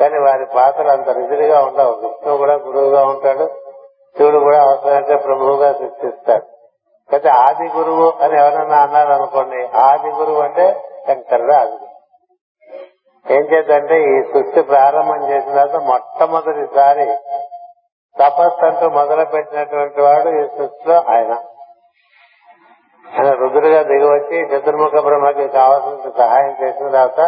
[0.00, 1.90] కానీ వారి పాత్రలు అంత రిజిడిగా ఉండవు.
[1.90, 3.50] విష్ణువు కూడా గురువుగా ఉంటాడు.
[4.16, 6.57] శివుడు కూడా అవసరమైతే ప్రభువుగా శిక్షిస్తాడు
[7.10, 10.66] అయితే ఆది గురువు అని ఎవరన్నా అన్నారు అనుకోండి ఆది గురువు అంటే
[11.06, 11.78] శంకరుడు ఆది
[13.26, 17.06] ఏం చేద్దంటే ఈ సృష్టి ప్రారంభం చేసిన తర్వాత మొట్టమొదటిసారి
[18.16, 21.32] తపస్సు అంటూ మొదలు పెట్టినటువంటి వాడు ఈ సృష్టిలో ఆయన.
[23.06, 27.20] ఆయన రుద్రుగా దిగివచ్చి చతుర్ముఖ బ్రహ్మకి కావాల్సిన సహాయం చేసిన తర్వాత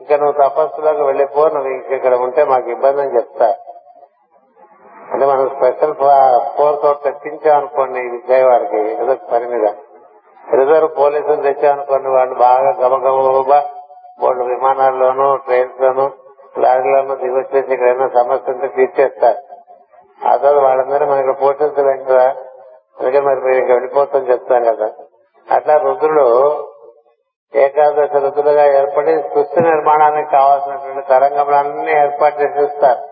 [0.00, 3.48] ఇంకా నువ్వు తపస్సులోకి వెళ్ళిపో నువ్వు ఇంక ఇక్కడ ఉంటే మాకు ఇబ్బంది అని చెప్తా
[5.12, 5.94] అంటే మనం స్పెషల్
[6.56, 9.66] ఫోర్స్ ఒకటి తెప్పించామనుకోండి విజయవాడకి ఏదో పని మీద.
[10.54, 13.60] రిజర్వ్ పోలీసులు తెచ్చామనుకోండి వాళ్ళు బాగా గబగబా
[14.20, 16.12] వాళ్ళు విమానాల్లోనూ ట్రైన్స్ లోను
[16.58, 19.40] లారీలోనూ దిగొచ్చేసి ఇక్కడ ఏమైనా సమస్య ఉంటే తీర్చేస్తారు
[20.26, 22.26] ఆ తర్వాత వాళ్ళందరూ మనకి పోషించలేం కదా
[22.98, 24.88] అందుకే మరి మీరు ఇంకా వెళ్ళిపోతాం చెప్తాం కదా.
[25.48, 26.26] అట్లా రుద్రుడు
[27.52, 33.02] ఏకాదశ రుద్రులుగా ఏర్పడి సృష్టి నిర్మాణానికి కావాల్సినటువంటి తరంగములన్నీ ఏర్పాటు చేసిస్తారు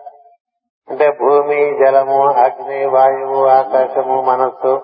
[0.89, 4.81] అంటే భూమి జలము అగ్ని వాయువు ఆకాశము మనస్సు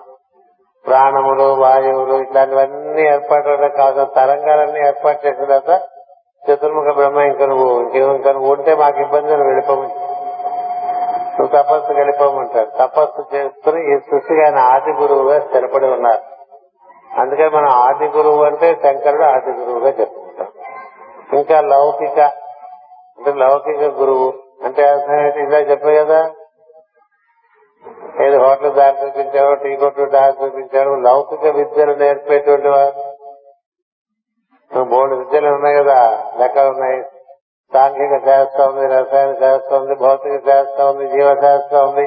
[0.86, 4.04] ప్రాణములు వాయువులు ఇట్లాంటివన్నీ ఏర్పాటు కాదు.
[4.04, 5.80] తరంగాలన్నీ ఏర్పాటు చేసిన తర్వాత
[6.42, 9.94] చతుర్ముఖ బ్రహ్మ ఇంక నువ్వు ఇంక నువ్వు ఉంటే మాకు ఇబ్బంది అని వెళ్ళిపోమని
[11.30, 16.22] నువ్వు తపస్సు వెళ్ళిపోమంటారు తపస్సు చేసుకుని ఈ సృష్టికి ఆయన ఆది గురువుగా స్థిరపడి ఉన్నారు.
[17.20, 20.46] అందుకని మనం ఆది గురువు అంటే శంకరుడు ఆది గురువుగా చెప్పుకుంటాం
[21.38, 22.20] ఇంకా లౌకిక
[23.18, 24.32] అంటే లౌకిక గురువు
[24.64, 26.20] అంటే అర్థమైతే ఇలా చెప్పే కదా
[28.24, 33.10] ఏది హోటల్ దారి చూపించాడు టీ కొట్టు దారి చూపించాడు లౌకిక విద్యలు నేర్పేటువంటి వారు
[34.84, 35.98] మూడు విద్యలు ఉన్నాయి కదా
[36.36, 37.00] లెక్కలు ఉన్నాయి.
[37.72, 42.06] సాంఘిక శాస్త్రం ఉంది రసాయన శాస్త్రం ఉంది భౌతిక శాస్త్రం ఉంది జీవశాస్త్రం ఉంది.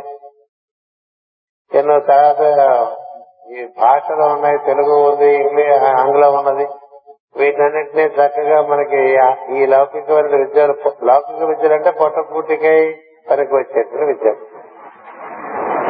[1.71, 2.41] ఎన్నో తర్వాత
[3.51, 6.65] ఈ భాషలు ఉన్నాయి తెలుగు ఉంది ఇంగ్లీష్ ఆంగ్లం ఉన్నది.
[7.37, 9.19] వీటన్నిటినీ చక్కగా మనకి
[9.57, 12.95] ఈ లౌకికమైన విద్యలు లౌకిక విద్యలు అంటే పొట్టపూటికై
[13.31, 14.33] పనికి వచ్చేటువంటి విద్య.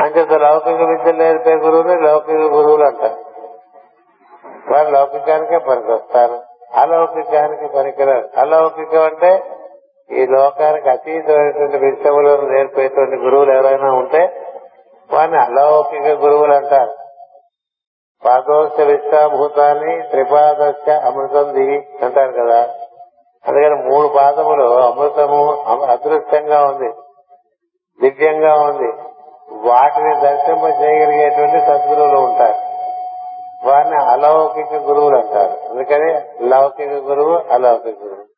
[0.03, 3.33] అంచేత లౌకిక విద్యలు నేర్పే గురువుని లౌకిక గురువులు అంటారు.
[4.73, 6.41] వారు లౌకికానికే పనికొస్తారు.
[6.73, 8.29] అలౌకికానికి పనికిరారు.
[8.37, 9.43] అలౌకికం అంటే
[10.11, 14.47] ఈ లోకానికి అతీతమైనటువంటి విషయములను నేర్పేటువంటి గురువులు ఎవరైనా ఉంటే
[15.13, 17.02] వారిని అలౌకిక గురువులు అంటారు.
[18.25, 22.61] పాదోశ విశ్వాభూతాన్ని త్రిపాదశ అమృతం దిగి అంటారు కదా.
[23.47, 26.93] అందుకని మూడు పాదములు అమృతము అదృష్టంగా ఉంది
[28.01, 28.91] దివ్యంగా ఉంది.
[29.69, 32.73] వాటిని దర్శింప చేయగలిగేటువంటి సద్గురువులు ఉంటారు.
[33.67, 35.71] వారిని అలౌకిక గురువులు అంటారు.
[35.71, 36.13] అందుకని
[36.47, 38.33] లౌకిక గురువు అలౌకిక గురువు.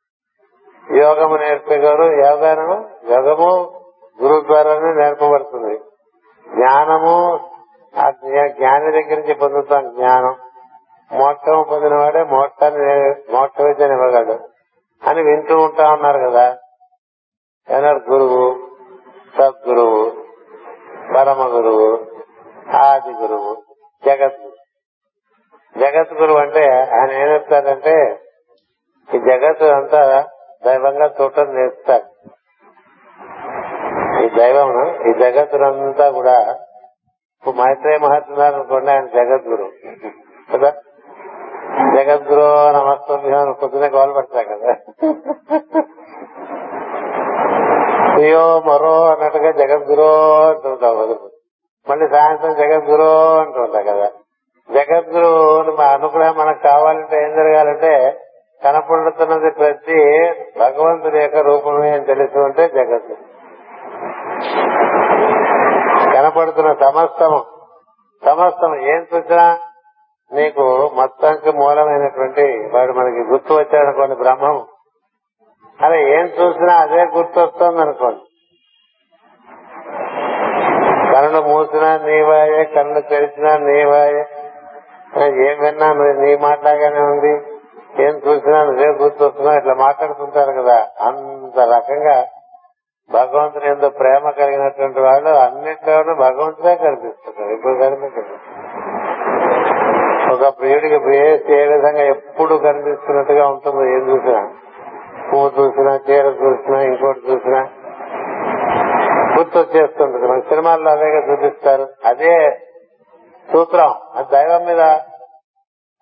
[0.98, 3.72] యోగము నేర్పేవారు యోగానము యోగాను యోగము
[4.24, 5.78] గురువు ద్వారానే నేర్పబడుతుంది.
[6.56, 7.40] జ్ఞానము
[7.96, 10.36] ఆ జ్ఞా- జ్ఞాని దగ్గర నుంచి పొందుతాం జ్ఞానం.
[11.12, 12.96] మోక్షం పొందినవాడే మోక్షాన్ని
[13.32, 14.36] మోక్ష విద్యను ఇవ్వగలడు
[15.02, 16.46] అని వింటూ ఉంటా ఉన్నారు కదా.
[17.68, 18.42] ఏనాడు గురువు
[19.38, 20.02] సద్గురువు
[21.16, 21.88] పరమ గురువు
[22.78, 23.54] ఆది గురువు
[24.04, 24.42] జగత్
[25.76, 26.64] జగత్ గురువు అంటే
[26.96, 27.96] ఆయన ఏం చెప్తారంటే
[29.10, 30.02] ఈ జగత్తు అంతా
[30.66, 32.08] దైవంగా చూడటం నేర్పుతారు
[34.24, 34.72] ఈ దైవం
[35.10, 36.38] ఈ జగత్తునంతా కూడా
[37.46, 39.70] ఇప్పుడు మైత్రేయ మహర్షి అనుకోండి ఆయన జగద్గురు.
[40.54, 40.74] కదా?
[41.96, 44.72] జగద్గురు నమస్కారం పొద్దునే గోలు పెడతారు కదా.
[48.14, 50.02] అయ్యో మరో అన్నట్టుగా జగద్గురు
[50.48, 51.32] అంటుంటాం వదులు.
[51.90, 54.10] మళ్ళీ సాయంత్రం జగద్గురు అంటుంటా కదా.
[54.74, 58.22] జగద్గురు అనుగ్రహం మనకు కావాలంటే ఏం జరగాలంటే
[58.64, 60.30] కనపడుతున్నది ప్రతి
[60.60, 63.16] భగవంతుడి యొక్క రూపమే అని తెలుసు అంటే జగత్తు
[66.36, 67.46] కనపడుతున్న సమస్తము.
[68.26, 69.58] సమస్తం ఏం చూసినా
[70.32, 74.68] నీకు మొత్తానికి మూలమైనటువంటి వాడు మనకి గుర్తు వచ్చాడనుకోండి బ్రహ్మము.
[75.82, 78.24] అలా ఏం చూసినా అదే గుర్తు వస్తుంది అనుకోండి
[81.14, 84.24] కళ్ళు మూసినా నీవాయే కళ్ళు తెరిచినా నీవాయే
[85.48, 87.34] ఏం విన్నా నీ మాట్లాగానే ఉంది.
[88.04, 90.80] ఏం చూసినా నువ్వే గుర్తొస్తున్నా ఇట్లా మాట్లాడుతుంటారు కదా.
[91.02, 92.18] అంత రకంగా
[93.12, 98.56] భగవంతుని ఎంతో ప్రేమ కలిగినటువంటి వాళ్ళు అన్నింటిలోనూ భగవంతుడే కనిపిస్తున్నారు ఇప్పుడు కనిపించారు
[100.34, 104.54] ఒక ప్రియుడికి ప్రియేసి ఏ విధంగా ఎప్పుడు కనిపిస్తున్నట్టుగా ఉంటుందో ఏం చూసినా
[105.34, 107.70] పువ్వు చూసినా చీర చూసినా ఇంకోటి చూసినా
[109.40, 110.28] గుర్తొచ్చేస్తుంటది.
[110.28, 111.88] మన సినిమాల్లో అదేగా చూపిస్తారు.
[112.06, 112.60] అదే
[113.54, 113.88] సూత్రం.
[113.88, 114.82] ఆ దైవం మీద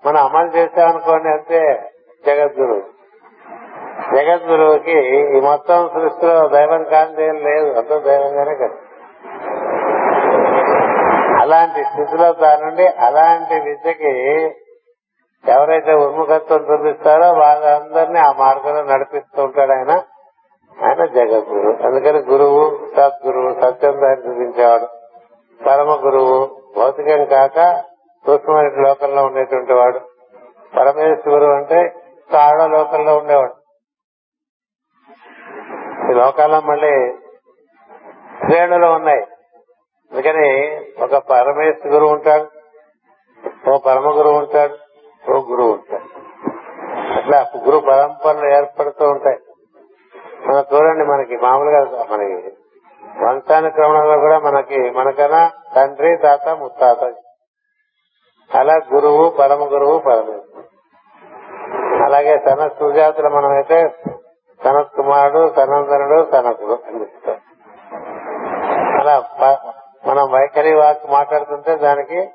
[0.06, 1.92] మనం అమలు చేసామనుకోండి అంతే
[2.26, 2.93] జగద్గురు.
[4.16, 8.76] జగద్గురువుకి ఈ మొత్తం సృష్టిలో దైవం కాంతి ఏం లేదు అంత దైవంగానే కదా.
[11.42, 14.46] అలాంటి స్థితిలో తానుండి అలాంటి విద్యకి
[15.52, 19.92] ఎవరైతే ఉన్ముఖత్వం చూపిస్తారో వాళ్ళందరినీ ఆ మార్గంలో నడిపిస్తూ ఉంటాడు ఆయన.
[20.86, 21.88] ఆయన జగద్గురు.
[21.88, 24.88] అందుకని గురువు సద్గురువు సత్యం దారి చూపించేవాడు.
[25.64, 27.84] పరమ గురువు భౌతికం కాక
[28.28, 30.00] సూక్ష్మమైన లోకంలో ఉండేటువంటి వాడు.
[30.76, 31.94] పరమేశ్వరు అంటే
[32.32, 33.63] తాళ లోకంలో ఉండేవాడు.
[36.12, 37.14] ఈ లోకాల్లో మళ్ళీ
[38.46, 39.22] శ్రేణులు ఉన్నాయి.
[40.12, 42.48] అందుకని ఒక పరమేశ్వర గురువు ఉంటాడు
[43.70, 44.74] ఓ పరమ గురువు ఉంటాడు
[45.32, 46.24] ఓ గురువు ఉంటాడు.
[47.18, 49.38] అట్లా గురు పరంపరలు ఏర్పడుతూ ఉంటాయి.
[50.48, 52.58] మన చూడండి మనకి మామూలుగా మనకి
[53.26, 57.04] వంశానుక్రమంలో కూడా మనకి మనకన్నా తండ్రి తాత ముత్తాత.
[58.58, 60.64] అలా గురువు పరమ గురువు పరమేశ్వరుడు.
[62.06, 63.96] అలాగే తన సుజాతులు మనమైతే
[65.34, 66.76] సనత్ కుమారుడు సనందనుడు సనకుడు
[69.00, 69.28] అలా
[70.06, 72.30] మనం వైఖరి వాక్ మాట్లాడుతుంటే దానికి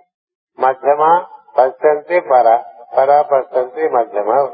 [0.58, 1.22] మధ్యమ
[1.58, 2.58] పశ్చంతి పర
[2.98, 4.48] పర పశ్చంతి మధ్యమ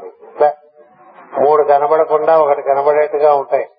[1.39, 3.69] మూడు కనబడకుండా ఒకటి కనబడేట్టుగా ఉంటాయి.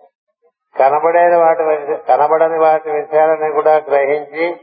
[0.81, 1.63] కనబడేని వాటి
[2.09, 4.61] కనబడని వాటి విషయాలని కూడా గ్రహించి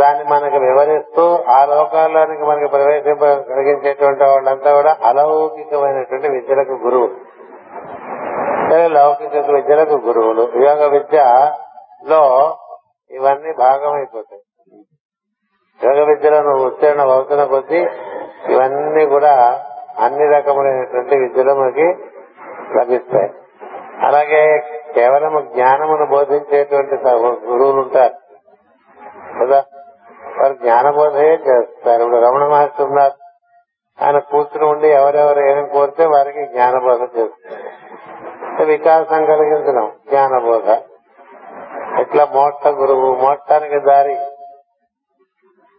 [0.00, 7.10] దాన్ని మనకు వివరిస్తూ ఆ లోకాల్లోనికి మనకి ప్రవేశింప కలిగించేటువంటి వాళ్ళంతా కూడా అలౌకికమైనటువంటి విద్యలకు గురువు.
[8.70, 8.88] సరే
[9.34, 10.52] లౌకిక విద్యలకు గురువులు.
[10.56, 12.56] యోగ విద్యలో
[13.10, 14.42] ఇవన్నీ భాగమైపోతాయి.
[15.84, 17.78] యోగ విద్యలో నువ్వు ఉత్తీర్ణ అవుతున్న కొద్దీ
[18.48, 19.64] ఇవన్నీ కూడా
[19.98, 21.86] అన్ని రకములైనటువంటి విద్యలు మనకి
[22.78, 23.30] లభిస్తాయి.
[24.06, 24.58] అలాగే
[24.94, 28.14] కేవలం జ్ఞానమును బోధించేటువంటి గురువులు ఉంటారు.
[29.44, 29.64] కదా?
[30.42, 32.02] వారు జ్ఞానబోధే చేస్తారు.
[32.02, 33.20] ఇప్పుడు రమణ మహర్షి ఉన్నారు.
[34.04, 37.70] ఆయన కూర్చుని ఉండి ఎవరెవరు ఏం కోరితే వారికి జ్ఞానబోధ చేస్తారు.
[38.60, 40.78] వికాసం కలిగించడం జ్ఞానబోధ.
[42.00, 44.16] ఇట్లా మోక్ష గురువు మోక్షానికి దారి.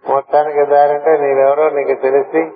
[0.10, 2.52] మోక్షానికి దారి అంటే నీవెవరో నీకు తెలిసి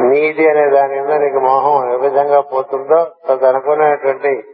[0.00, 4.44] నీది అనే దాని మీద నీకు మోహం ఏ విధంగా పోతుందో తదనుకునేటువంటి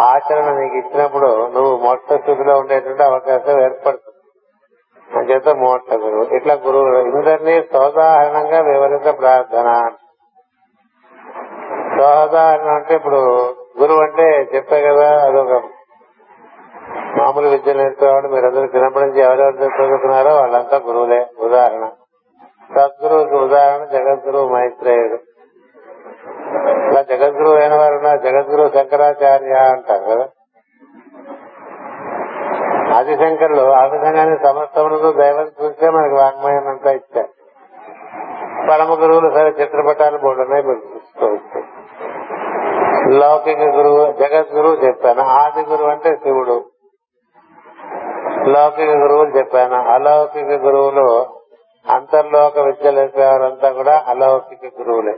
[0.00, 4.10] ఆచరణ నీకు ఇచ్చినప్పుడు నువ్వు మోక్ష స్థితిలో ఉండేటువంటి అవకాశం ఏర్పడుతుంది.
[5.18, 6.36] అంచేత మోక్ష గురువు.
[6.36, 9.90] ఇట్లా గురువు ఇందరినీ సోదాహరణంగా వివరించ ప్రార్థన.
[11.98, 15.62] సోదాహరణ అంటే ఇప్పుడు గురువు అంటే చెప్పే కదా అదొక
[17.18, 21.26] మామూలు విద్య నేర్పేవాడు మీరందరూ చిన్నప్పటి నుంచి ఎవరెవరు చదువుతున్నారో వాళ్ళంతా గురువులే.
[21.38, 21.90] ఉదాహరణ.
[22.76, 25.18] సద్గురువుకి ఉదాహరణ జగద్గురువు మైత్రేయుడు.
[26.90, 28.18] ఇలా జగద్గురువు అయిన వారు ఉన్నారు.
[28.18, 30.28] జగద్గురువు శంకరాచార్య అంటారు కదా.
[32.96, 37.28] ఆదిశంకర్లు ఆ విధంగానే సమస్తములకు దైవం చూస్తే మనకి వాంగ్మయం అంతా ఇచ్చారు.
[38.70, 41.80] పరమ గురువులు సరే చిత్రపటాలు బోర్డున్నాయి మీరు చూసుకోవచ్చు
[43.10, 45.22] లౌకిక గురువు జగద్గురువు చెప్పాను.
[45.22, 46.64] ఆది గురువు అంటే శివుడు.
[48.46, 49.90] లౌకిక గురువులు చెప్పాను.
[49.90, 51.26] అలౌకిక గురువులు
[51.90, 55.14] అంతర్లోక విద్యలు నేర్పేవారంతా కూడా అలౌకిక గురువులే.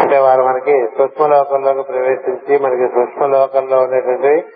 [0.00, 4.48] అంటే వారు మనకి సూక్ష్మలోకంలోకి ప్రవేశించి మనకి సూక్ష్మలోకంలో ఉండేటువంటి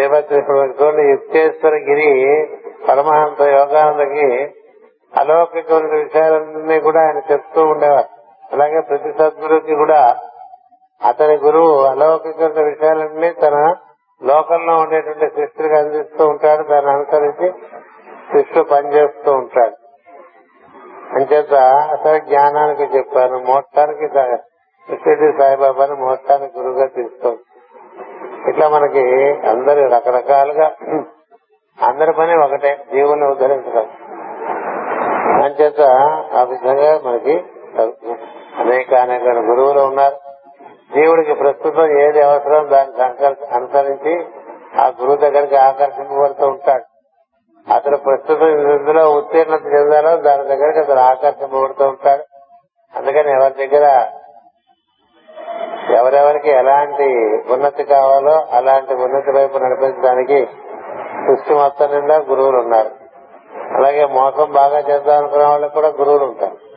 [0.00, 2.46] దేవతృష్ణుడు యుక్తేశ్వర గిరి
[2.88, 4.54] పరమహంస యోగానందకి
[5.20, 8.19] అలౌకిక విషయాలన్నీ కూడా ఆయన చెప్తూ ఉండేవారు.
[8.52, 10.16] అలాగే ప్రతి సద్గురుకి కూడా
[11.08, 13.74] అతని గురువు అలౌకిక విషయాలన్నీ తన
[14.22, 16.62] లోకంలో ఉండేటువంటి శిష్యుడికి అందిస్తూ ఉంటాడు.
[16.68, 17.52] దాన్ని అనుసరించి
[18.32, 19.76] శిష్యుడు పనిచేస్తూ ఉంటాడు.
[21.14, 21.54] అంచేత
[21.94, 24.08] అసలు జ్ఞానానికి చెప్పాను మోక్షానికి
[24.88, 27.40] శిష్యుడి సాయిబాబాని మోక్షానికి గురువుగా తీసుకోండి
[28.50, 29.04] ఇట్లా మనకి
[29.48, 30.72] అందరు రకరకాలుగా
[31.86, 33.86] అందరి పని ఒకటే జీవుని ఉద్ధరించడం.
[35.44, 35.80] అంచేత
[36.34, 37.44] ఆ విధంగా మనకి
[38.60, 40.16] అనేక అనేక గురువులు ఉన్నారు.
[40.94, 44.26] జీవుడికి ప్రస్తుతం ఏది అవసరం దాన్ని అనుసరించి
[44.80, 46.84] ఆ గురువు దగ్గరికి ఆకర్షింపబడుతూ ఉంటాడు.
[47.74, 52.24] అతను ప్రస్తుతం ఇందులో ఉత్తీర్ణత చెందాలో దాని దగ్గరికి అతను ఆకర్షింపబడుతూ ఉంటాడు.
[52.98, 54.06] అందుకని ఎవరి దగ్గర
[55.98, 57.08] ఎవరెవరికి ఎలాంటి
[57.52, 60.46] ఉన్నతి కావాలో అలాంటి ఉన్నతి వైపు నడిపించడానికి
[61.26, 62.90] సృష్టి మొత్తం నిండా గురువులు ఉన్నారు.
[63.76, 66.69] అలాగే మోసం బాగా చేద్దాం అనుకునే వాళ్ళకి కూడా గురువులు ఉంటారు.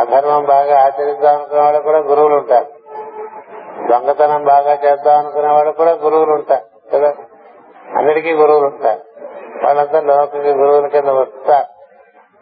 [0.00, 2.66] అధర్మం బాగా ఆచరిద్దాం అనుకునే వాళ్ళు కూడా గురువులు ఉంటారు.
[3.90, 6.96] దొంగతనం బాగా చేద్దాం అనుకునే వాళ్ళు కూడా గురువులు ఉంటారు.
[6.96, 7.14] కదా?
[7.96, 9.00] అందరికీ గురువులు ఉంటారు.
[9.64, 11.80] వాళ్ళంతా లోకకి గురువుల కింద వస్తారు.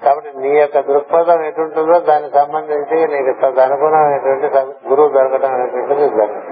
[0.05, 6.45] కాబట్టి నీ యొక్క దృక్పథం ఎటుంటుందో దానికి సంబంధించి నీకు అనుగుణమైనటువంటి గురువు దొరకడం అనేటువంటిది జరుగుతుంది.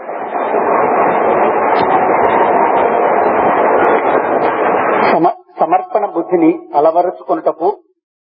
[5.60, 7.78] సమర్పణ బుద్ధిని అలవరుచుకున్నటకు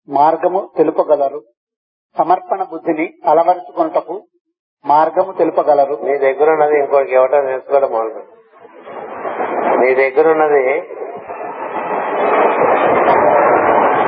[0.09, 1.41] మార్గము తెలుపగలరు.
[2.17, 4.17] సమర్పణ బుద్ధిని అలవరుచుకున్నటకు
[4.85, 5.95] మార్గము తెలుపగలరు.
[6.07, 8.23] నీ దగ్గర ఉన్నది ఇంకోటికి ఇవ్వటం నేర్చుకోవడం మొదలు
[9.81, 10.63] నీ దగ్గర ఉన్నది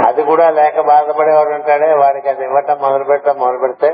[0.08, 3.90] అది కూడా లేక బాధపడేవాడు ఉంటాడే వాడికి అది ఇవ్వటం మొదలు పెట్టడం మొదలు పెడితే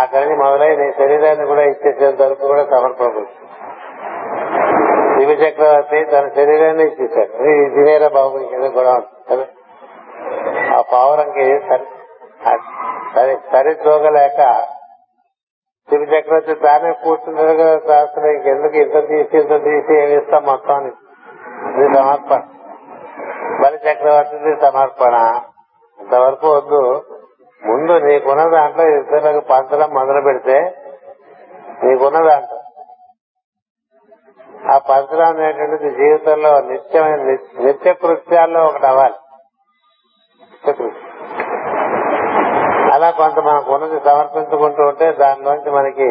[0.00, 3.24] అక్కడి మొదలై నీ శరీరాన్ని కూడా ఇచ్చేసేంత వరకు కూడా సమర్పణ
[5.14, 7.32] శివ చక్రవర్తి తన శరీరాన్ని ఇచ్చేసాడు
[7.64, 8.92] ఇదివేరా బాబు ఇంకేదో కూడా
[10.72, 11.86] ఆ పావురంకి సరి.
[12.44, 14.66] సరి చూగలేక
[15.88, 22.42] శివ చక్రవర్తి తానే కూర్చుంటారు శాస్త్రం ఇంకెందుకు ఇంత తీసి ఇంత తీసి ఏమి ఇస్తాం మొత్తం ఇది సమర్పణ.
[23.62, 25.40] బలి చక్రవర్తిది సమర్పణ.
[26.00, 27.04] ఇంతవరకు వద్దు.
[27.64, 30.84] ముందు నీకున్న దాంట్లో ఇతరులకు పంచడం మొదలు పెడితే
[31.82, 32.60] నీకున్న దాంట్లో.
[34.74, 37.22] ఆ పంచడం అనేటువంటిది జీవితంలో నిత్యమైన
[37.60, 39.14] నిత్య కృత్యాల్లో ఒకటి అవ్వాలి.
[43.00, 46.08] అలా కొంత మనకు ఉన్నది సమర్పించుకుంటూ ఉంటే దానిలోంచి మనకి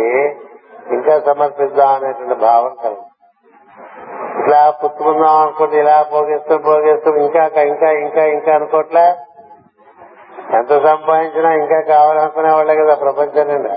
[0.91, 3.05] ఇంకా సమర్పిద్దాం అనేటువంటి భావం కలుగు
[4.39, 9.05] ఇట్లా పుచ్చుకుందాం అనుకుంటే ఇలా పోగేస్తూ పోగేస్తూ ఇంకా ఇంకా ఇంకా ఇంకా అనుకోట్లే?
[10.53, 13.75] ఎంత సంపాదించినా ఇంకా కావాలనుకునే వాళ్ళే కదా ప్రపంచం నిండా.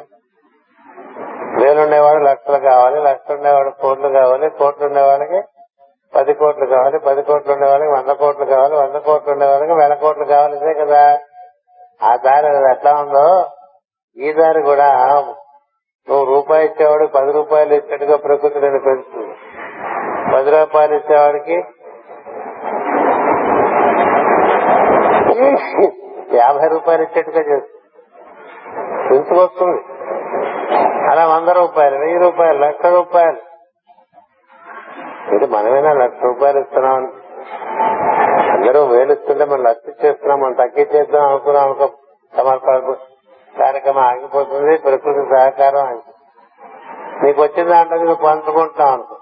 [1.57, 5.41] వేలుండేవాడు లక్షలు కావాలి లక్షలు ఉండేవాడు కోట్లు కావాలి కోట్లు ఉండేవాళ్ళకి
[6.15, 10.57] పది కోట్లు కావాలి పది కోట్లు ఉండేవాళ్ళకి వంద కోట్లు కావాలి వంద కోట్లు ఉండేవాళ్ళకి వేల కోట్లు కావాలి
[10.57, 11.03] ఇదే కదా.
[12.03, 13.51] ఆ దారి ఎట్లా ఉందో
[14.17, 14.89] ఈ దారి కూడా
[16.09, 19.35] నువ్వు రూపాయి ఇచ్చేవాడు పది రూపాయలు ఇచ్చేట్టుగా ప్రకృతి నేను పెంచుతుంది.
[20.35, 21.57] పది రూపాయలు ఇచ్చేవాడికి
[26.37, 27.79] యాభై రూపాయలు ఇచ్చేట్టుగా చేస్తుంది.
[29.09, 29.81] పెంచుకొస్తుంది
[31.11, 33.41] అలా వంద రూపాయలు వెయ్యి రూపాయలు లక్ష రూపాయలు.
[35.35, 37.11] ఇది మనమేనా లక్ష రూపాయలు ఇస్తున్నామని
[38.63, 41.89] అందరూ వేలుస్తుంటే మనం లక్ష్య చేస్తున్నాం మనం తగ్గించేద్దాం అనుకున్నాం అనుకో
[42.37, 42.95] సమర్పణ
[43.59, 46.03] కార్యక్రమం ఆగిపోతుంది ప్రకృతి సహకారం
[47.23, 49.17] నీకు వచ్చిన దాంట్లో నువ్వు పంచుకుంటున్నావు అనుకో.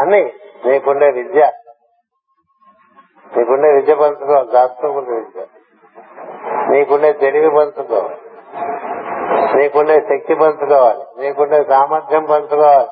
[0.00, 0.32] అని
[0.66, 1.52] నీకుండే విద్య.
[3.36, 5.46] నీకుండే విద్య పంచుకో దాచుకోకుండా విద్య.
[6.68, 8.16] నీకుండే తెలివి పంచుకోవాలి.
[9.58, 11.22] నీకుండే శక్తి పంచుకోవాలి.
[11.22, 12.88] నీకుండే సామర్థ్యం పంచుకోవాలి.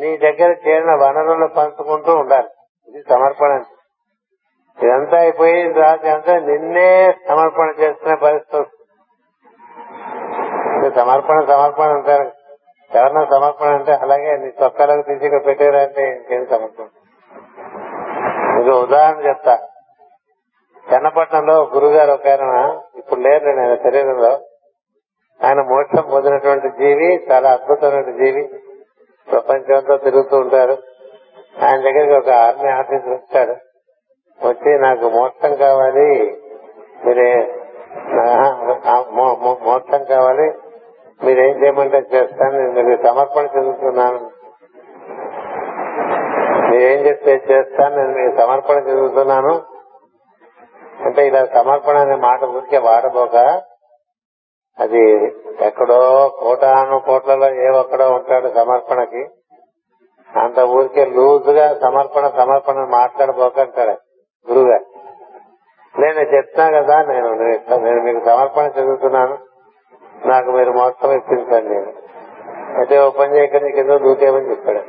[0.00, 2.48] నీ దగ్గర చేరిన వనరులు పంచుకుంటూ ఉండాలి.
[2.88, 3.62] ఇది సమర్పణ.
[4.82, 5.24] ఇదంతా
[5.80, 8.76] రాసి అంతా నిన్నే సమర్పణ చేస్తున్న పరిస్థితి
[11.00, 12.32] సమర్పణ సమర్పణ అంటారు.
[12.96, 16.84] ఎవరన్నా సమర్పణ అంటే అలాగే నీ చొక్కాలకు తీసి ఇక్కడ పెట్టారంటే ఇంకేం సమర్పణ?
[18.56, 19.58] మీకు ఉదాహరణ చెప్తా.
[20.92, 24.40] చెన్నపట్నంలో గురుగారు ఒక ఆయన ఇప్పుడు లేరు నేను ఆయన శరీరంలో.
[25.44, 28.48] ఆయన మోక్షం పొందినటువంటి జీవి చాలా అద్భుతమైన జీవి.
[29.30, 30.78] ప్రపంచం అంతా తిరుగుతూ ఉంటారు.
[31.64, 33.69] ఆయన దగ్గరికి ఒక ఆర్మీ ఆఫీసర్ వచ్చాడు
[34.44, 36.38] వచ్చి నాకు మోక్షం కావాలి.
[37.04, 37.54] మీరే
[39.62, 40.54] మోక్షం కావాలి.
[41.24, 42.58] మీరేం చేయమంటే చేస్తాను.
[42.58, 44.30] నేను మీరు సమర్పణ చెందుతున్నాను
[46.70, 47.96] మీరేం చెప్తే చేస్తాను.
[47.96, 49.62] నేను మీకు సమర్పణ చెందుతున్నాను
[51.04, 53.36] అంటే ఇలా సమర్పణ అనే మాట ఊరికే వాడబోక.
[54.80, 55.26] అది
[55.60, 59.28] ఎక్కడో కోటాను కోట్లలో ఏ ఒక్కడో ఉంటాడు సమర్పణకి.
[60.36, 64.09] అంత ఊరికే లూజ్గా సమర్పణ సమర్పణ మాట్లాడబోక అంటాడు.
[66.00, 67.28] నేను చెప్తున్నా కదా నేను
[67.84, 69.38] నేను మీకు సమర్పణ చదువుతున్నాను
[70.26, 71.74] నాకు మీరు మొత్తం ఇప్పించండి.
[71.74, 71.92] నేను
[72.78, 74.82] అయితే ఓ పని చేయకుండా కింద దూకేమని చెప్పాడు.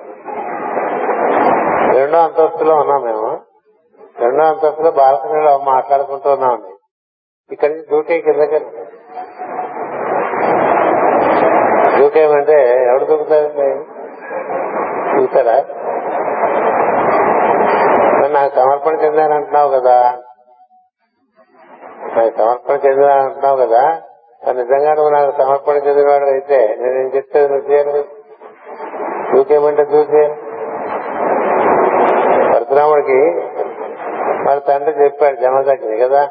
[1.97, 3.29] రెండో అంతస్తులో ఉన్నాం మేము.
[4.19, 6.71] రెండో అంతస్తులో బాలకనీలో మాట్లాడుకుంటూ ఉన్నామండి
[7.51, 8.59] ఇక్కడి నుంచి దూకే కిందకి
[11.99, 12.57] దూకేమంటే
[12.89, 13.67] ఎవడు దూకుతారండి
[15.15, 15.57] చూసారా?
[18.27, 19.95] నాకు సమర్పణ చెందానంటున్నావు కదా.
[22.11, 23.83] సమర్పణ చెందాను అంటున్నావు కదా
[24.41, 28.01] మరి నిజంగా నువ్వు నాకు సమర్పణ చెందినవాడు అయితే నేనేం చెప్తే నువ్వు చేయాలి?
[29.33, 30.23] దూకేమంటే దూకే
[32.51, 33.19] పరశురాముడికి
[34.45, 36.23] వాళ్ళ తండ్రి చెప్పాడు జమదగ్ని కదా?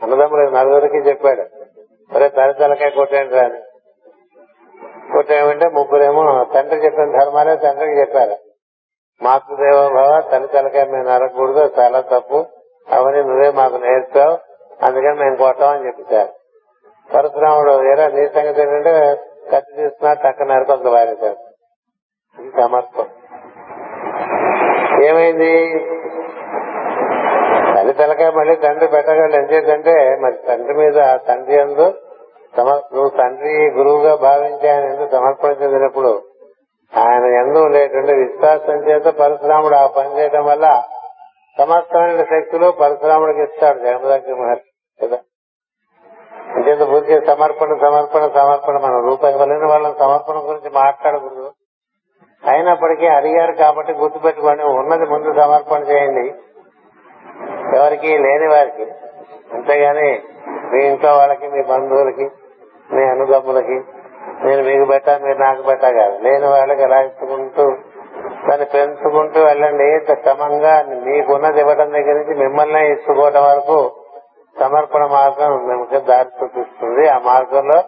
[0.00, 1.44] అన్నదమ్ముడు నలుగురికి చెప్పాడు
[2.10, 3.60] ఒరే తల తలకాయ కొట్టాడు రాని
[5.12, 6.22] కొట్టేయమంటే ముగ్గురేమో
[6.54, 8.36] తండ్రి చెప్పిన ధర్మాలే తండ్రికి చెప్పారు
[9.20, 12.38] మాతృదేవ భావ తల్లి తలకాయ మేము నరకూడదు చాలా తప్పు.
[12.88, 14.34] అవన్నీ నువ్వే మాకు నేర్చావు.
[14.80, 16.32] అందుకని మేము కొట్టామని చెప్పేశారు
[17.08, 18.94] పరశురాముడు ఏరా నీ సంగతి ఏంటంటే
[19.52, 21.40] కత్తి తీసుకున్నా టక్క నరకొంత వారేశాడు
[22.38, 23.08] ఇది సమర్పం
[25.04, 25.52] ఏమైంది?
[27.74, 29.36] తల్లి తలకాయ మళ్ళీ తండ్రి పెట్టగలడు.
[29.36, 30.98] ఎంచేతంటే మరి తండ్రి మీద
[31.28, 31.86] తండ్రి ఎందు
[32.92, 36.12] నువ్వు తండ్రి గురువుగా భావించి ఆయన ఎందుకు సమర్పణ చెందినప్పుడు
[36.92, 40.66] ఆయన ఎందు ఉండేటువంటి విశ్వాసం చేత పరశురాముడు ఆ పని చేయడం వల్ల
[41.56, 44.65] సమస్తమైన శక్తులు పరశురాముడికి ఇస్తాడు జగమదగ్ని మహర్షి
[45.04, 45.18] కదా?
[46.56, 51.52] అంచేత ఊరికే సమర్పణ సమర్పణ సమర్పణ మనం రూపాయి వలన వాళ్ళ సమర్పణ గురించి మాట్లాడకూడదు.
[52.50, 56.34] అయినప్పటికీ అడిగారు కాబట్టి గుర్తుపెట్టుకోండి ఉన్నది ముందు సమర్పణ చేయండి.
[57.76, 58.82] ఎవరికి లేని వారికి
[59.52, 60.22] అంతేగాని
[60.72, 62.30] మీ ఇంట్లో వాళ్ళకి మీ బంధువులకి
[62.92, 63.84] మీ అనుగమ్ములకి
[64.44, 66.18] నేను మీకు పెట్టా మీరు నాకు పెట్టా కాదు.
[66.18, 67.62] లేని వాళ్ళకి ఎలా ఇచ్చుకుంటూ
[68.48, 70.14] దాన్ని పెంచుకుంటూ వెళ్ళండి.
[70.14, 74.05] క్రమంగా మీకున్నది ఇవ్వడం దగ్గర నుంచి మిమ్మల్ని ఇచ్చుకోవడం వరకు
[74.60, 77.08] సమర్పణ మార్గం మిమ్మల్ని దారి చూపిస్తుంది.
[77.08, 77.78] ఆ మార్గంలో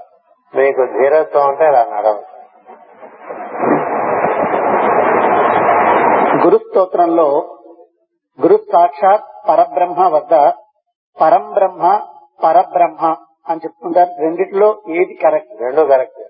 [0.55, 2.27] మీకు ధీరత్వం ఉంటే అలా నడవండి
[6.45, 7.57] గురు స్తోత్రంలో
[8.43, 10.35] గురు సాక్షాత్ పరబ్రహ్మ వద్ద
[11.21, 11.85] పరం బ్రహ్మ
[12.45, 13.17] పరబ్రహ్మ
[13.49, 14.11] అని చెప్తుంటారు.
[14.21, 15.63] రెండిట్లో ఏది కరెక్ట్?
[15.63, 16.21] రెండు కరెక్ట్.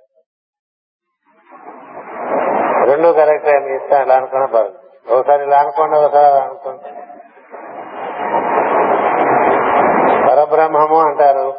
[2.89, 3.49] రెండు కరెక్ట్.
[3.65, 6.98] మీ ఇష్టం ఇలా అనుకున్నా పర్లేదు ఒకసారి ఇలా అనుకోండి ఒకసారి అలా అనుకోండి.
[10.59, 11.55] బ్రహ్మము అంటారు.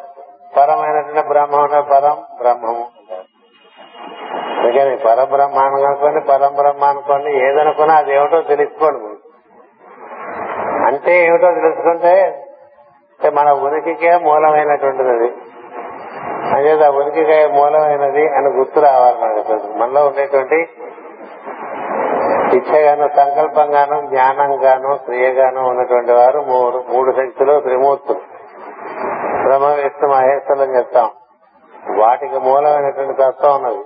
[0.58, 2.86] పరమైనటువంటి బ్రహ్మం అంటే పరం బ్రహ్మము
[4.60, 9.10] అందుకని పరబ్రహ్మ అనుకోండి పరం బ్రహ్మ అనుకోండి ఏదనుకున్నా అది ఏమిటో తెలుసుకోండి
[10.86, 12.14] అంటే ఏమిటో తెలుసుకుంటే
[13.34, 15.30] మన ఉనికికే మూలమైనటువంటిది అది.
[16.56, 20.60] అనేది ఆ ఉనికికే మూలమైనది అని గుర్తు రావాలి మనకు మనలో ఉండేటువంటి
[22.58, 28.29] ఇచ్చగాను సంకల్పంగాను జ్ఞానంగాను క్రియగాను ఉన్నటువంటి వారు మూడు మూడు శక్తులు త్రిమూర్తులు.
[29.50, 31.10] బ్రహ్మ విష్ణు మహేశ్వరులు అని చెప్తాం
[32.00, 33.84] వాటికి మూలమైనటువంటి తత్వం ఉన్నది.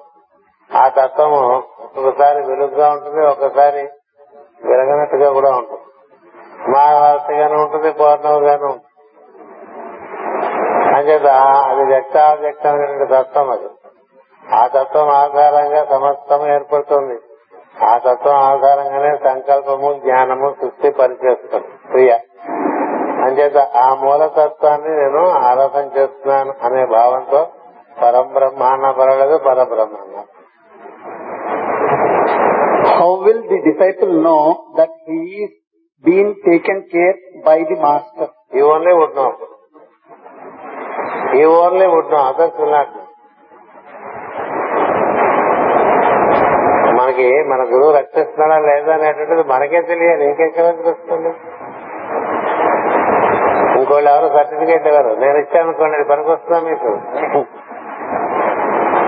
[0.78, 1.64] ఆ తత్వము
[1.98, 3.90] ఒకసారి వెలుగుగా ఉంటుంది ఒకసారి
[4.66, 5.82] వెలగనట్టుగా కూడా ఉంటుంది.
[6.72, 8.84] మానవార్తగాను ఉంటుంది పౌర్ణమిగాను ఉంటుంది.
[10.96, 11.26] అంచేత
[11.70, 13.70] అది వ్యక్తావ్యక్తమైనటువంటి తత్వం అది.
[14.56, 17.20] ఆ తత్వం ఆధారంగా సమస్తం ఏర్పడుతుంది.
[17.86, 22.18] ఆ తత్వం ఆధారంగానే సంకల్పము జ్ఞానము సృష్టి పనిచేస్తుంది క్రియ.
[23.24, 27.42] అంచేత ఆ మూలతత్వాన్ని నేను ఆరాధన చేస్తున్నాను అనే భావంతో
[27.98, 30.20] పరబ్రహ్మ అన్న పర్వాలేదు పరబ్రహ్మ అన్న
[32.94, 34.38] how will the disciple know
[34.78, 35.56] that he's
[36.04, 39.28] been taken care by the master he only would know
[41.36, 42.96] he only would know others will not
[46.98, 50.24] మనకి మన గురువు రక్షిస్తున్నాడా లేదా అనేటువంటిది మనకే తెలియాలి.
[50.30, 51.32] ఇంకెక్కడ తెలుస్తుంది
[53.94, 55.16] ఇంకోళ్ళు ఎవరు సర్టిఫికేట్ ఇవ్వరు.
[55.20, 56.92] నేను ఇచ్చాను అనుకోండి అది పనికొస్తుందా మీకు?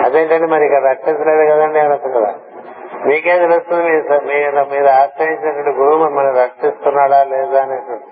[0.06, 2.34] అదేంటండి మరి ఇక్కడ రక్షించలేదు కదండి అనొచ్చు కదా
[3.06, 3.92] మీకే తెలుస్తుంది
[4.26, 8.06] మీరు మీరు ఆశ్రయించినటువంటి గురువు మిమ్మల్ని రక్షిస్తున్నాడా లేదా అనేటువంటి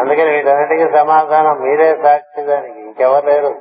[0.00, 2.80] అందుకని వీటన్నిటికీ సమాధానం మీరే సాక్షి దానికి.
[2.80, 3.54] ఇంకెవరు లేరు.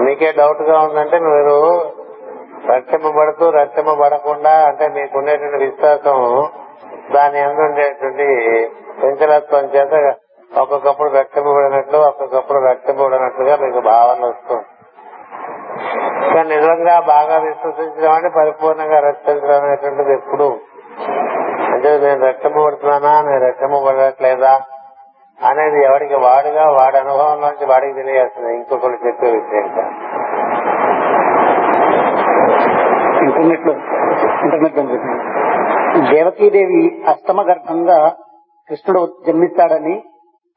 [0.00, 1.56] మీకే డౌట్గా ఉందంటే మీరు
[2.74, 6.48] రక్షింపబడుతూ రక్షింపబడకుండా అంటే మీకుండేటువంటి విశ్వాసం
[7.14, 8.28] దాని ఉండేటువంటి
[9.02, 10.14] పెంచలత్వం చేత
[10.60, 14.66] ఒక్కొక్కప్పుడు రక్షింపబడినట్లు ఒక్కొక్కప్పుడు రక్షింపబడినట్లుగా మీకు భావన వస్తుంది.
[16.34, 20.48] కానీ నిజంగా బాగా విశ్వసించడం అంటే పరిపూర్ణంగా రక్షించడం అనేటువంటిది ఎప్పుడు.
[21.72, 24.54] అంటే నేను రక్షింపబడుతున్నానా నేను రక్షింపబడట్లేదా
[25.40, 28.54] అనేది ఎవడికి వాడుగా వాడి అనుభవంలోంచి వాడికి తెలియాల్సింది.
[28.54, 29.90] ఇంకొకరు చెప్పే విషయం
[33.24, 33.72] ఇంటర్నెట్లో
[34.44, 37.98] ఇంటర్నెట్ దేవకీదేవి అష్టమ గర్భంగా
[38.68, 39.94] కృష్ణుడు జన్మిస్తాడని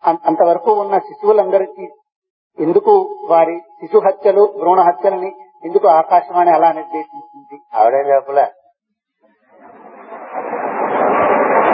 [0.05, 1.87] అంతవరకు ఉన్న శిశువులందరికీ
[2.59, 5.31] ఎందుకు వారి శిశు హత్యలు భ్రూణ హత్యలని
[5.65, 7.61] ఎందుకు ఆకాశవాణి అలా నిర్దేశించింది?
[7.75, 8.45] ఆవిడేం చెప్పలే.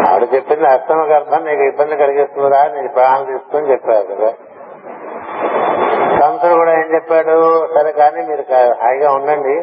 [0.09, 4.31] ఆవిడ చెప్పింది అస్తమ గర్భం నీకు ఇబ్బంది కలిగిస్తుందా నీకు ప్రాణం తీసుకొని చెప్పారు కదా.
[6.19, 7.67] కంసుడు కూడా ఏం చెప్పాడు?
[7.73, 8.41] సరే కానీ మీరు
[8.83, 9.55] హాయిగా ఉండండి.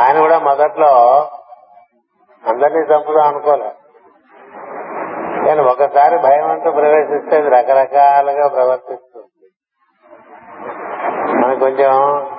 [0.00, 0.92] ఆయన కూడా మొదట్లో
[2.44, 3.70] అందరినీ చంపుదాం అనుకోలే.
[5.46, 9.26] కానీ ఒకసారి భయం అంటూ ప్రవేశిస్తే అది రకరకాలుగా ప్రవర్తిస్తుంది.
[11.42, 11.92] మనకు కొంచెం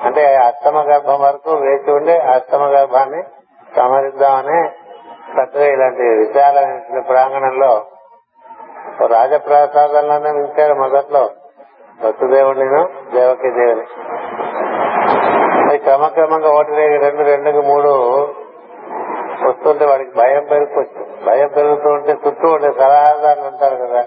[0.03, 3.21] అంటే అష్టమ గర్భం వరకు వేచి ఉండి అష్టమ గర్భాన్ని
[3.77, 4.59] సమరిద్దామని
[5.31, 7.71] చక్కగా ఇలాంటి విశాలమైన ప్రాంగణంలో
[9.11, 11.21] రాజప్రసాదంలోనే ఉంచారు మొదట్లో
[12.03, 12.81] వసుదేవుడిను
[13.13, 13.85] దేవకి దేవుని
[15.67, 17.91] అది క్రమక్రమంగా ఒకటి రెండు రెండుకి మూడు
[19.47, 24.05] వస్తుంటే వాడికి భయం పెరుగుకొచ్చు భయం పెరుగుతూ ఉంటే చుట్టూ ఉండే సలహాదారులు ఉంటారు కదా.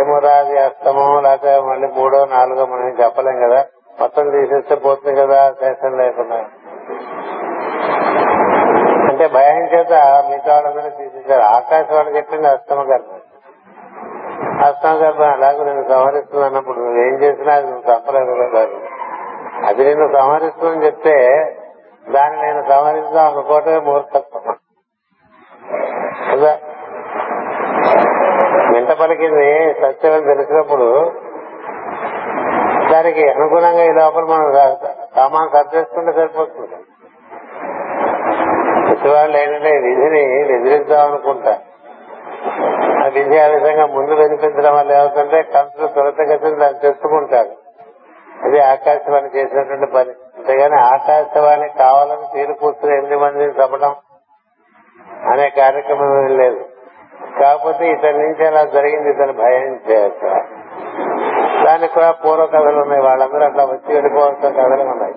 [0.00, 3.64] ఏమో రాది అస్తమో లేకపోతే మళ్ళీ మూడో నాలుగో మనం చెప్పలేం కదా.
[4.00, 6.36] మొత్తం తీసేస్తే పోతుంది కదా శేషం లేకుండా.
[9.08, 9.92] అంటే భయం చేత
[10.30, 11.42] మిగతా వాళ్ళందరూ తీసేశారు.
[11.42, 13.20] ఆకాశవాణి చెప్పింది అస్తమ గర్భం?
[14.66, 18.80] అస్తమ గర్భం అలాగే నేను సంహరిస్తుంది అన్నప్పుడు నువ్వేం చేసినా అది నువ్వు తప్పలేదు కాదు
[19.66, 21.16] అది నేను సంహరిస్తుందని చెప్తే
[22.10, 24.56] దాన్ని నేను సంహరిస్తాం అనుకోవటమే మూర్ఖత్వం
[26.32, 26.58] కదా
[28.74, 31.12] వెంట పలికింది సత్యం తెలిసినప్పుడు
[32.92, 34.76] దానికి అనుగుణంగా ఈ లోపల మనం
[35.16, 36.76] సామాన్ సర్దేసుకుంటే సరిపోతుంది.
[38.86, 40.22] ప్రతివాళ్ళు ఏంటంటే విధిని
[40.54, 41.58] ఎదిరిద్దాం అనుకుంటా.
[43.04, 47.52] ఆ విధి ఆ విధంగా ముందు వినిపించడం వల్ల ఏమవుతుంటే కంసులు త్వరితగతిని దాన్ని తెచ్చుకుంటాడు
[48.44, 50.10] అది ఆకాశవాణి చేసినటువంటి పని.
[50.36, 53.94] అంతేగాని ఆకాశవాణి కావాలని తీరు కూర్చుని ఎనిమిది మందిని చంపడం
[55.32, 56.60] అనే కార్యక్రమం లేదు.
[57.40, 60.44] కాకపోతే ఇతని నుంచి అలా జరిగింది ఇతను భయం చేత.
[61.64, 63.02] దానికి కూడా పూర్వ కథలు ఉన్నాయి.
[63.02, 65.14] వాళ్ళందరూ అట్లా వచ్చి వెళ్ళిపోవాల్సిన కథలు ఉన్నాయి.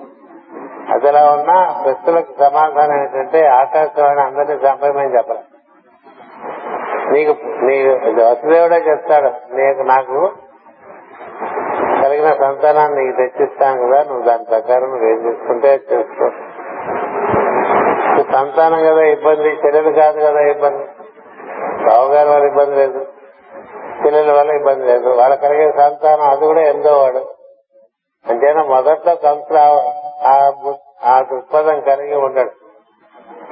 [0.93, 5.39] అది ఎలా ఉన్నా ప్రశ్నలకు సమాధానం ఏంటంటే ఆకాశవాణి అందరినీ చంపేమని చెప్పాలి.
[7.11, 7.87] నీకు నీ
[8.23, 10.31] వసుదేవుడే చెప్తాడు నీకు నాకు
[12.03, 16.29] కలిగిన సంతానాన్ని నీకు తెచ్చిస్తాను కదా నువ్వు దాని ప్రకారం నువ్వేం చేసుకుంటే చేసుకో.
[18.31, 20.85] సంతానం కదా ఇబ్బంది చెల్లెలు కాదు కదా ఇబ్బంది.
[21.87, 23.05] బావగారి వల్ల ఇబ్బంది లేదు.
[24.05, 25.09] పిల్లల వల్ల ఇబ్బంది లేదు.
[25.09, 27.25] వాళ్ళ కలిగే సంతానం అది కూడా ఎంతో వాడు.
[28.27, 28.63] అంతేనా?
[28.63, 32.51] మొదట్లో కంసులు ఆ దృక్పథం కలిగి ఉండడు.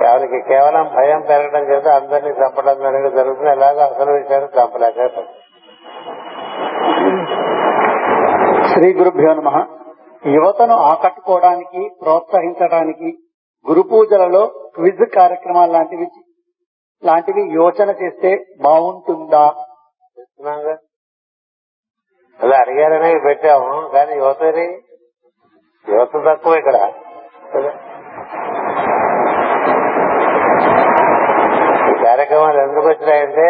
[0.04, 3.50] ఎవరికి కేవలం భయం పెరగడం చేత అందరినీ చంపడం అనేది జరుగుతుంది.
[3.50, 5.10] ఎలాగో అసలు విషయాన్ని చంపలేక
[8.74, 9.66] శ్రీ గురుభ్యో నమ.
[10.26, 13.18] యువతను ఆకట్టుకోవడానికి ప్రోత్సహించడానికి
[13.70, 16.08] గురు పూజలలో క్విజ్ కార్యక్రమాలు లాంటివి
[17.06, 19.46] లాంటివి యోచన చేస్తే బాగుంటుందా?
[22.44, 24.66] అలా అడిగారనే పెట్టాము కానీ యువతని
[25.88, 26.78] యువత తక్కువ ఇక్కడ.
[31.92, 33.48] ఈ కార్యక్రమాలు ఎందుకు వచ్చినాయంటే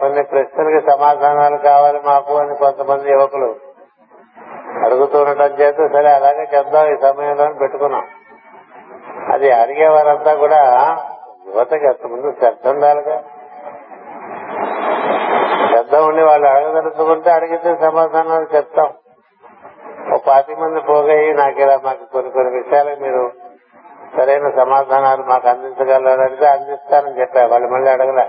[0.00, 3.56] కొన్ని ప్రశ్నలకి సమాధానాలు కావాలి మాకు అని కొంతమంది యువకులు
[4.84, 8.06] అడుగుతుండటం చేత సరే అలాగే చెప్దాం ఈ సమయంలో అని పెట్టుకున్నాం.
[9.32, 10.62] అది అడిగే వారంతా కూడా
[11.46, 13.16] యువతకి అంత ముందు శ్రద్ధ ఉండాలిగా
[15.68, 18.88] శ్రద్ధ ఉండి వాళ్ళు అడగదలుచుకుంటే అడిగితే సమాధానాలు చెప్తాం.
[20.14, 23.32] ఓ పాతి మంది పోగయి నాకు ఇలా మాకు కొన్ని కొన్ని విషయాలకు మీరు
[24.16, 28.26] సరైన సమాధానాలు మాకు అందించగలరు అడిగితే అందిస్తానని చెప్పారు వాళ్ళు మళ్ళీ అడగలే.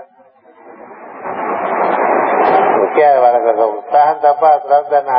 [2.77, 5.17] ముఖ్య వాళ్ళకి ఒక ఉత్సాహం తప్ప ఆ తర్వాత దాన్ని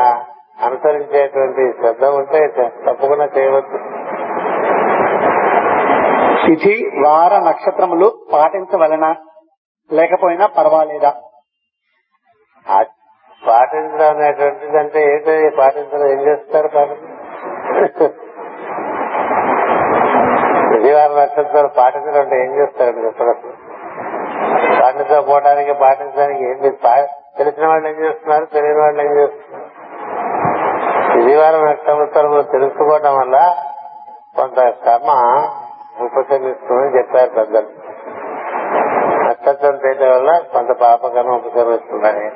[0.66, 2.46] అనుసరించేటువంటి శ్రద్ధ ఉంటే
[2.86, 3.78] తప్పకుండా చేయవచ్చు.
[6.48, 6.74] తిథి
[7.04, 9.06] వార నక్షత్రములు పాటించవలన
[9.90, 11.10] లేకపోయినా పర్వాలేదా?
[13.42, 17.14] పాటించడం అనేటువంటిది అంటే ఏంటి పాటించడం ఏం చేస్తారు పాటించడం
[20.72, 23.38] విజయవాడ నక్షత్రాలు పాటించడం అంటే ఏం చేస్తారు చెప్పడం
[24.80, 26.58] పాటించకపోవడానికి పాటించడానికి ఏం
[27.38, 28.44] తెలిసిన వాళ్ళు ఏం చేస్తున్నారు?
[28.44, 29.66] తెలియని వాళ్ళు ఏం చేస్తున్నారు?
[31.16, 33.36] విజయవాడ నక్షత్రములు తెలుసుకోవడం వల్ల
[34.36, 35.10] కొంత కర్మ
[36.00, 37.66] ఉపశమిస్తుందని చెప్పారు పెద్దలు.
[39.28, 42.30] నక్షత్రం తెలియటం వల్ల కొంత పాపకరం ఉపశమిస్తుందని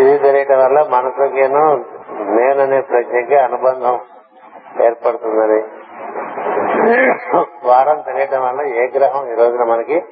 [0.00, 1.84] ఇది తెలియటం వల్ల మనసుకేను
[2.18, 4.00] నేననే ప్రజ్ఞకి అనుబంధం
[4.84, 5.62] ఏర్పడుతుందని.
[7.64, 10.04] వారం తెలియటం వల్ల ఏ గ్రహం ఈ రోజున మనకి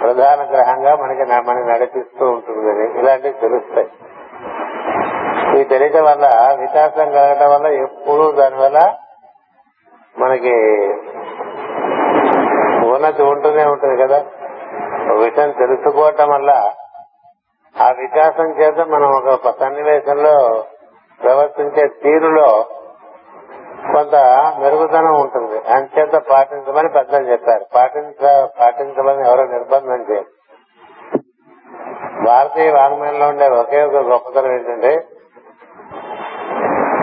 [0.00, 3.88] ప్రధాన గ్రహంగా మనకి మనకి నడిపిస్తూ ఉంటుంది ఇలాంటివి తెలుస్తాయి.
[5.60, 8.78] ఈ తెలియటం వల్ల వికాసం కలగటం వల్ల ఎప్పుడు దానివల్ల
[10.18, 10.54] మనకి
[12.88, 14.24] ఉన్నతి ఉంటూనే ఉంటుంది కదా.
[15.12, 16.50] విషయం తెలుసుకోవటం వల్ల
[17.82, 20.64] ఆ వికాసం చేత మనం ఒక సన్నివేశంలో
[21.22, 22.66] ప్రవర్తించే తీరులో
[23.92, 24.14] కొంత
[24.58, 25.72] మెరుగుదనం ఉంటుంది.
[25.72, 27.66] అంచేత పాటించమని పెద్దలు చెప్పారు.
[27.74, 30.38] పాటించ పాటించమని ఎవరో నిర్బంధం చేయరు.
[32.26, 35.06] భారతీయ వాంగ్మయంలో ఉండే ఒకే ఒక గొప్పతనం ఏంటంటే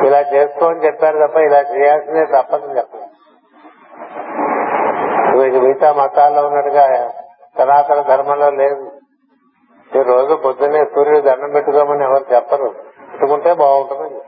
[0.08, 2.95] ఇలా చేసుకోని చెప్పారు తప్ప ఇలా చేయాల్సిందే తప్పదని చెప్పలేదు
[5.36, 7.12] మీకు మిగతా మతాల్లో ఉన్నట్టుగా
[7.60, 8.92] సనాతన ధర్మంలో లేదు.
[9.96, 12.76] ఈ రోజు పొద్దున్నే సూర్యుడు దండం పెట్టుకోమని ఎవరు చెప్పరు.
[13.12, 14.20] పెట్టుకుంటే బాగుంటుంది.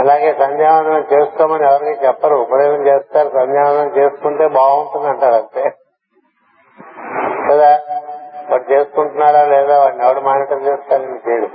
[0.00, 2.34] అలాగే సంధ్యావందనం చేసుకోమని ఎవరికి చెప్పరు.
[2.34, 3.28] ఉపదేశం చేస్తారు.
[3.28, 5.70] సంధ్యావందనం చేసుకుంటే బాగుంటుంది అంటారు అంతే.
[7.50, 7.80] కదా?
[8.50, 9.80] వాడు చేసుకుంటున్నారా లేదా?
[9.80, 11.48] వాడిని ఎవడు మానిటర్ చేస్తారని చేయడు.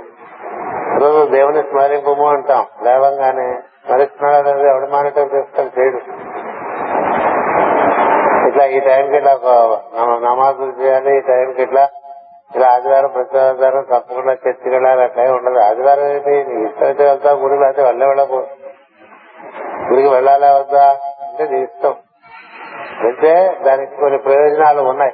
[1.00, 2.66] రోజు దేవుని స్మరింపు అంటాం.
[2.82, 4.70] లేవంగానే స్మరిస్తున్నాడా లేదా?
[4.70, 6.29] ఎవడు మానిటర్ చేస్తారు చేయడు.
[8.50, 9.34] ఇట్లా ఈ టైంకి ఇట్లా
[10.18, 11.88] నమాజులు చేయాలి ఈ టైంకి ఇట్లా
[12.56, 15.58] ఇలా ఆదివారం ప్రతి ఆదివారం తప్పకుండా చర్చికి వెళ్ళాలి అట్లా ఉండదు.
[15.58, 16.52] ఆదివారం ఏంటి?
[16.52, 18.46] నీ ఇష్టమైతే వెళ్తా గుడికి అయితే వెళ్ళే వెళ్ళకు.
[19.90, 20.90] గుడికి వెళ్ళాలా వద్దా?
[21.28, 21.94] అంటే నీ ఇష్టం.
[23.04, 25.12] అయితే దానికి కొన్ని ప్రయోజనాలు ఉన్నాయి.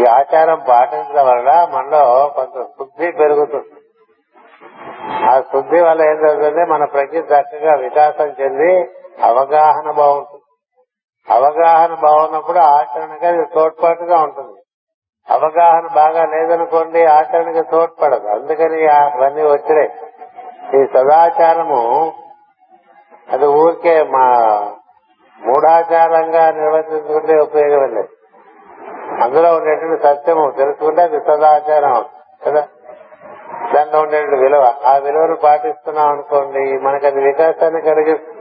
[0.00, 3.80] ఈ ఆచారం పాటించడం వల్ల మనలో కొంత శుద్ధి పెరుగుతుంది.
[5.30, 6.64] ఆ శుద్ధి వల్ల ఏం జరుగుతుంది?
[6.64, 8.90] మన ప్రజ్ఞ చక్కగా వికాసం చెంది
[9.22, 10.33] అవగాహన బాగుంటుంది.
[11.30, 14.60] అవగాహన బాగున్నప్పుడు ఆచరణకి అది తోడ్పాటుగా ఉంటుంది.
[15.30, 18.28] అవగాహన బాగా లేదనుకోండి ఆచరణకి తోడ్పడదు.
[18.28, 19.92] అందుకని అవన్నీ వచ్చినాయి.
[20.80, 22.12] ఈ సదాచారము
[23.32, 24.28] అది ఊరికే మా
[25.40, 28.08] మూఢాచారంగా నిర్వర్తించుకుంటే ఉపయోగం లేదు.
[29.22, 32.04] అందులో ఉండేటువంటి సత్యము తెలుసుకుంటే అది సదాచారం
[32.46, 32.68] కదా?
[33.74, 34.74] దానిలో ఉండేటువంటి విలువ.
[34.86, 38.33] ఆ విలువను పాటిస్తున్నాం అనుకోండి మనకి అది వికాసాన్ని కలిగిస్తుంది.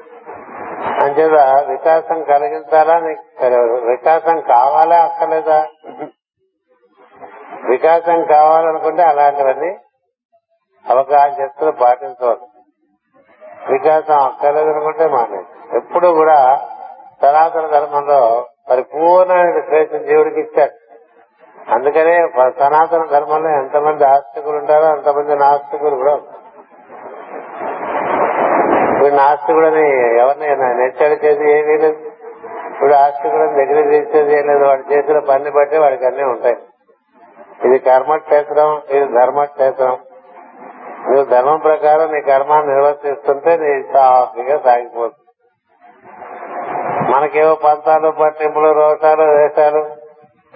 [1.13, 3.45] అంచేత వికాసం కలిగించాలా నీకు
[3.85, 5.65] వికాసం కావాలా అక్కర్లేదా?
[7.69, 9.77] వికాసం కావాలనుకుంటే అలాంటివన్నీ
[10.85, 12.47] అవగాహన చేస్తూ పాటించవచ్చు
[13.73, 16.69] వికాసం అక్కర్లేదు అనుకుంటే మానేది ఎప్పుడు కూడా
[17.21, 20.75] సనాతన ధర్మంలో పరిపూర్ణమైన స్వేచ్ఛ జీవుడికి ఇచ్చారు
[21.71, 22.27] అందుకనే
[22.59, 26.32] సనాతన ధర్మంలో ఎంతమంది ఆస్తికులు ఉంటారో అంతమంది నాస్తికులు కూడా ఉంటారు.
[29.03, 29.85] ఇప్పుడు నాస్తికుడని
[30.17, 30.49] ఎవరిని
[30.81, 31.97] నెచ్చడిచేది ఏమీ లేదు
[32.71, 36.57] ఇప్పుడు ఆస్తికుడని దగ్గర తీసేది ఏం లేదు వాడు చేసిన పని బట్టి వాడికి అన్నీ ఉంటాయి.
[37.65, 39.93] ఇది కర్మక్షేత్రం ఇది ధర్మక్షేత్రం
[41.07, 45.21] నువ్వు ధర్మం ప్రకారం నీ కర్మాన్ని నిర్వర్తిస్తుంటే నీ సాఫీగా సాగిపోతుంది.
[47.11, 49.85] మనకేవో పంతాలు పట్టింపులు రోషాలు వేషాలు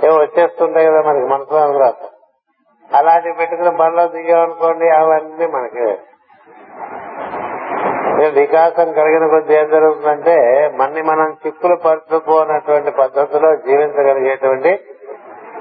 [0.05, 2.03] ఏవో వచ్చేస్తుంటాయి కదా మనకి మనసులో అనురాత
[2.95, 5.97] అలాంటివి పెట్టుకుని బండ్లో దిగామనుకోండి అవన్నీ మనకి.
[8.17, 10.35] ఇక వికాసం కలిగిన కొద్ది ఏం జరుగుతుందంటే
[10.75, 14.79] మన్ని మనం చిక్కులు పరుచుకోనటువంటి పద్ధతిలో జీవించగలిగేటువంటి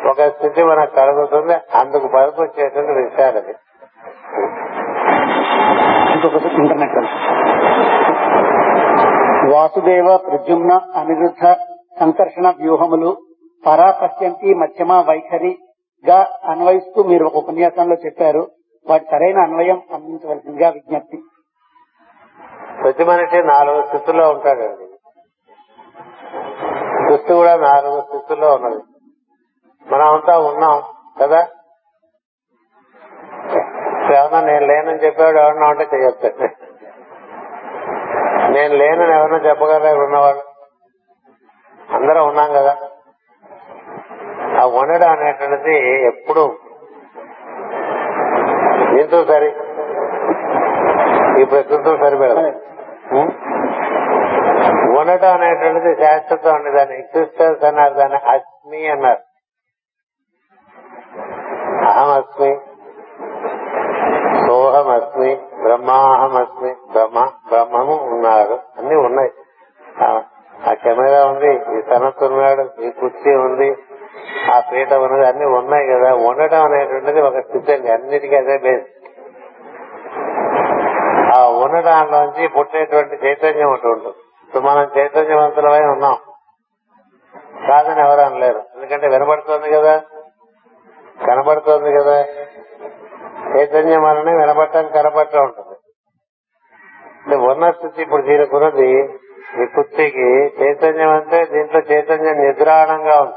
[0.08, 3.38] ఒక స్థితి మనకు కలుగుతుంది అందుకు పనికొచ్చేటువంటి విషయాలు
[6.58, 6.96] ఇంటర్నెట్
[9.54, 11.56] వాసుదేవ ప్రద్యుమ్న అనిరుద్ధ
[12.00, 13.16] సంకర్షణ వ్యూహములు
[13.66, 18.46] పరాపత్యంతి మధ్యమ వైఖరిగా అన్వయిస్తూ మీరు ఒక ఉపన్యాసంలో చెప్పారు.
[18.90, 21.18] వాటి సరైన అన్వయం అందించవలసిందిగా విజ్ఞప్తి.
[22.86, 24.84] ప్రతి మనిషి నాలుగు స్థితుల్లో ఉంటాడండి.
[27.08, 28.82] సృష్టి కూడా నాలుగు స్థితుల్లో ఉన్నది.
[29.94, 30.82] మనం అంతా ఉన్నాం
[31.22, 31.48] కదా?
[34.14, 36.48] ఎవరన్నా నేను లేనని చెప్పాడు ఎవరన్నా ఉంటే చేయొచ్చు
[38.52, 40.42] నేను లేనని ఎవరన్నా చెప్పగలరా ఉన్నవాళ్ళు?
[41.94, 42.76] అందరం ఉన్నాం కదా?
[44.62, 46.58] ఆ ఉండడం అనేటువంటిది ఎప్పుడు
[48.94, 49.48] దీంతో సరి
[51.40, 52.65] ఈ ప్రకృతితో సరిపెడదు.
[54.98, 59.18] ఉండటం అనేటువంటిది శాశ్వతం అండి దాన్ని ఎగ్జిస్టెన్స్ అన్నారు దాన్ని అస్మి అన్నారు.
[61.88, 62.56] అహమస్మి
[64.46, 68.58] సోహమస్మి బ్రహ్మాహమస్మి బ్రహ్మ బ్రహ్మము ఉన్నారు.
[68.78, 69.30] అన్ని ఉన్నాయి.
[70.04, 70.22] ఆ-
[70.70, 73.76] ఆ కెమెరా ఉంది ఈ సనత్ ఉన్నాడు ఈ కుర్చీ ఉంది
[74.52, 76.14] ఆ పీట ఉన్నది అన్ని ఉన్నాయి కదా.
[76.14, 77.90] ఉండటం అనేటువంటిది ఒక స్థితి అండి.
[77.90, 78.95] అన్నిటికీ అదే బేస్
[81.66, 84.16] ఆ ఉండడాల్లోంచి పుట్టేటువంటి చైతన్యం ఒకటి ఉంటుంది.
[84.46, 86.16] ఇప్పుడు మనం చైతన్యవంతులమై ఉన్నాం.
[87.68, 88.62] కాదని ఎవరు అనలేరు.
[88.74, 90.02] ఎందుకంటే వినబడుతోంది కదా.
[91.26, 92.24] కనబడుతోంది కదా.
[93.56, 95.78] చైతన్యం వలనే వినబట్టం కనబట్టం ఉంటుంది.
[97.26, 99.18] అంటే ఉన్న స్థితి ఇప్పుడు దీనికున్నది
[99.66, 103.36] కుర్చీకి చైతన్యం అంటే దీంట్లో చైతన్యం నిద్రాణంగా ఉంది.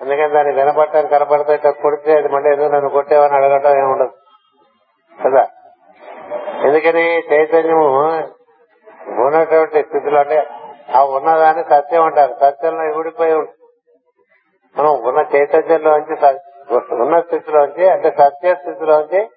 [0.00, 4.10] అందుకని దాన్ని వినపడటం కనపడితే ఇట్లా కొడితే అది మళ్ళీ ఏదో నన్ను కొట్టేవని అడగటం ఏముండదు
[5.24, 5.46] కదా?
[6.72, 7.86] ఎందుకని చైతన్యము
[9.24, 10.48] ఉన్నటువంటి స్థితిలో అంటే
[10.96, 12.36] ఆ ఉన్నదాన్ని సత్యం అంటారు.
[12.40, 13.68] సత్యంలో ఇవిడిపోయి ఉంటుంది
[14.76, 16.38] మనం ఉన్న చైతన్యంలోంచి
[16.94, 19.30] ఉన్న స్థితిలోంచి అంటే సత్య స్థితిలోంచి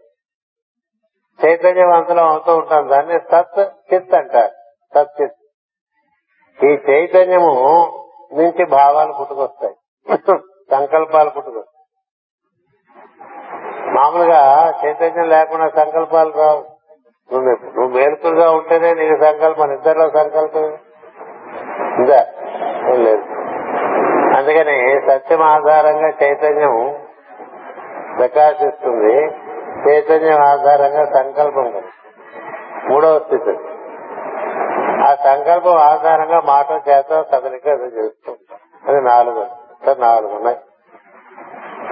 [1.46, 2.90] చైతన్యవంతులం అవుతూ ఉంటాం.
[2.90, 4.54] దాన్ని సత్ చిత్ అంటారు.
[4.96, 5.34] సత్ చిత్.
[6.66, 7.52] ఈ చైతన్యము
[8.34, 9.76] నుంచి భావాలు పుట్టుకొస్తాయి.
[10.72, 11.86] సంకల్పాలు పుట్టుకొస్తాయి.
[13.94, 16.75] మామూలుగా చైతన్యం లేకుండా సంకల్పాలు రావు.
[17.34, 20.64] నువ్వు నువ్వు మేలుకులుగా ఉంటేనే నీకు సంకల్పం ఇద్దరిలో సంకల్పం
[22.00, 22.26] ఉందా?
[22.94, 23.24] లేదు.
[24.38, 26.96] అందుకని సత్యం ఆధారంగా చైతన్యం
[28.18, 29.26] ప్రకాశిస్తుంది.
[29.90, 31.82] చైతన్యం ఆధారంగా సంకల్పం
[32.90, 33.58] మూడవ స్థితి.
[35.08, 38.58] ఆ సంకల్పం ఆధారంగా మాట చేత కదలిక అది చేస్తుంటాం
[38.88, 39.46] అది నాలుగు.
[40.00, 40.58] నాలుగు ఉన్నాయి.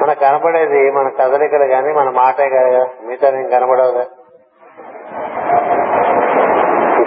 [0.01, 2.87] మనకు కనపడేది మన కదలికలు కానీ మన మాటే కదా.
[3.03, 4.05] మీతో నేను కనపడవుగా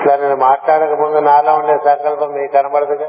[0.07, 3.09] ఇట్లా నేను మాట్లాడక ముందు నాలో ఉండే సంకల్పం మీకు కనబడదుగా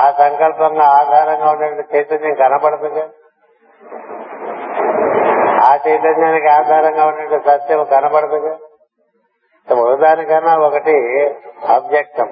[0.00, 3.08] ఆ సంకల్పంగా ఆధారంగా ఉండే చైతన్యం కనబడదుగా
[5.70, 8.58] ఆ చైతన్యానికి ఆధారంగా ఉండే సత్యం కనబడదుగా
[9.78, 10.96] ఒకదానికన్నా ఒకటి
[11.68, 12.28] అవ్యక్తం.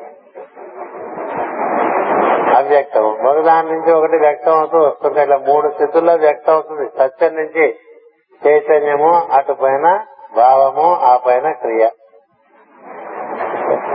[2.57, 3.05] అవ్యక్తం.
[3.05, 5.21] ఒకదాని నుంచి ఒకటి వ్యక్తం అవుతూ వస్తుంది.
[5.21, 6.89] ఇట్లా మూడు స్థితుల్లో వ్యక్తం అవుతుంది.
[6.99, 7.81] సత్యం నుంచి
[8.47, 10.05] చైతన్యము అటు పైన
[10.37, 11.89] భావము ఆ పైన క్రియ.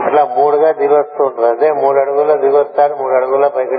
[0.06, 3.76] అట్లా మూడుగా దిగొస్తూ ఉంటుంది అదే మూడు అడుగుల్లో దిగొస్తాడు మూడు అడుగుల్లో పైకి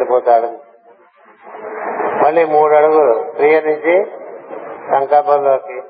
[2.23, 4.05] మళ్ళీ మూడు అడుగులు క్రియ నుంచి
[4.91, 5.81] సంకల్పంలోకి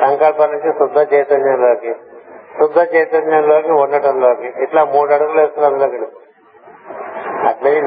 [0.00, 1.94] సంకల్పం నుంచి శుద్ధ చైతన్యంలోకి
[2.60, 4.62] శుద్ధ చైతన్యంలోకి ఉండటంలోకి.
[4.62, 6.24] ఇట్లా మూడు అడుగులు వేస్తున్న అందులోకి వెళ్ళిపోతాడు.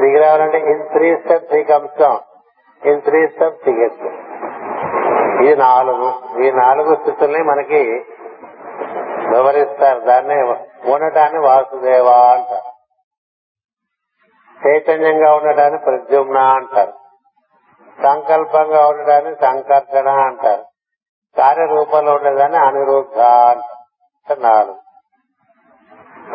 [0.00, 2.02] దిగి రావాలంటే in three steps he comes
[2.86, 4.17] in three steps దిగేస్తాం
[5.44, 7.82] ఈ నాలుగు ఈ నాలుగు స్థితుల్ని మనకి
[9.34, 10.00] వివరిస్తారు.
[10.00, 10.42] దాన్ని
[10.92, 12.78] ఉండటాన్ని వాసుదేవ అంటారు.
[14.68, 16.92] చైతన్యంగా ఉండటాన్ని ప్రద్యుమ్న అంటారు.
[18.02, 20.64] సంకల్పంగా ఉండటాన్ని సంకర్షణ అంటారు.
[21.38, 24.40] కార్యరూపంలో ఉండేదాన్ని అనిరుద్ధ అంటారు.
[24.40, 24.78] నాలుగు.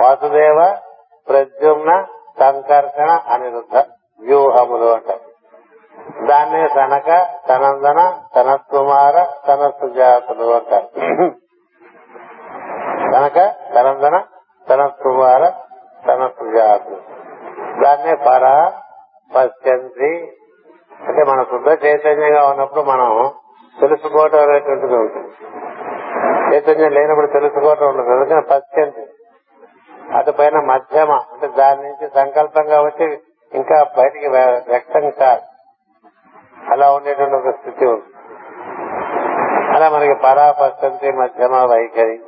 [0.04, 0.78] వాసుదేవ
[1.30, 2.06] ప్రద్యుమ్న
[2.40, 3.76] సంకర్షణ అనిరుద్ధ
[4.20, 5.33] వ్యూహములు అంటారు.
[6.28, 10.88] దాన్నే తనక తనందన తనత్కుమార తన సుజాతులు అంటారు.
[13.14, 14.24] తనక తనందన
[14.70, 15.52] తనత్కుమార
[16.08, 16.98] తన సుజాతులు
[17.84, 18.72] దాన్నే పర
[19.36, 20.38] పశ్చంతి.
[21.08, 23.32] అంటే మన శుద్ధ చైతన్యంగా ఉన్నప్పుడు మనం
[23.82, 25.34] తెలుసుకోవటం అనేటువంటిది ఉంటుంది.
[26.56, 28.12] చైతన్యం లేనప్పుడు తెలుసుకోవటం ఉండదు.
[28.12, 29.08] అందుకని పశ్చంతి.
[30.18, 31.12] అటు పైన మధ్యమ.
[31.12, 33.20] అంటే దాని నుంచి సంకల్పంగా వచ్చి
[33.54, 35.42] ఇంకా బయటికి వ్యక్తం కాదు.
[36.72, 38.04] అలా ఉండేటువంటి ఒక స్థితి ఉంది.
[39.76, 42.24] అలా మనకి పరాపశ్చంతి మధ్యమ వైఖరి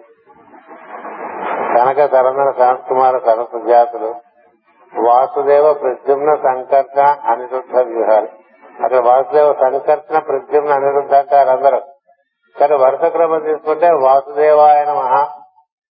[1.78, 4.16] కనక తరంధర సనత్కుమార సరస్సు జాతులు
[5.00, 8.28] వాసుదేవ ప్రద్యుమ్న సంకర్షణ అనిరుద్ధ వ్యూహాలు.
[8.84, 11.84] అక్కడ వాసుదేవ సంకర్షణ ప్రద్యుమ్న అనిరుద్ధ అంటారు
[12.60, 15.26] కానీ వరుస క్రమం తీసుకుంటే వాసుదేవాయ నమ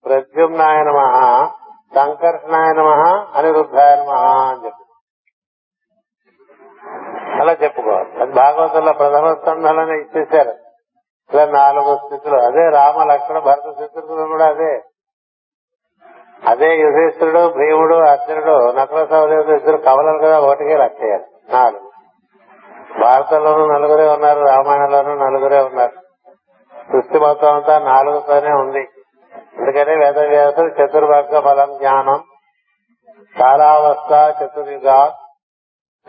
[0.06, 1.00] ప్రద్యుమ్నాయ నమ
[1.96, 2.88] సంకర్షణాయ నమ
[3.36, 4.85] అనిరుద్ధాయ నమ అని చెప్పి.
[7.46, 8.22] అలా చెప్పుకోవాలి.
[8.22, 10.54] అది భాగవతంలో ప్రథమ స్కంధాలనే ఇచ్చేశారు.
[11.34, 12.42] ఇలా నాలుగు స్థితులు.
[12.42, 14.84] అదే రామ లక్ష్మణ భరత స్థితులు కూడా అదే.
[16.48, 21.92] అదే యుధిష్ఠుడు భీముడు అర్జునుడు నకుల సహదేవుడు ఇద్దరు కవలలు కదా ఒకటికే లక్ష్యారు నాలుగు.
[23.02, 25.94] భారతంలోనూ నలుగురే ఉన్నారు రామాయణంలోనూ నలుగురే ఉన్నారు.
[26.92, 28.90] సృష్టి మొత్తం అంతా నాలుగుతోనే ఉంది.
[29.58, 32.24] అందుకనే వేదవ్యాసుడు చతుర్వర్గ ఫలం జ్ఞానం
[33.40, 35.14] కాలావస్థ చతుర్యుగా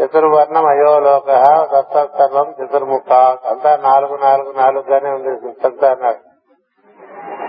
[0.05, 1.27] చతుర్వర్ణం అయోలోక
[1.75, 3.13] దత్తసర్వం చతుర్ముఖ
[3.47, 6.17] అంతా నాలుగు నాలుగు నాలుగుగానే ఉంది సృష్టి అంతా అన్నాడు.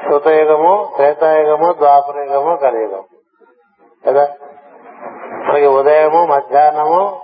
[0.10, 3.04] కృతయుగము త్రేతాయుగము ద్వాపరయుగము కలియుగం.
[4.08, 4.28] కదా?
[5.50, 7.22] మనకి ఉదయము మధ్యాహ్నము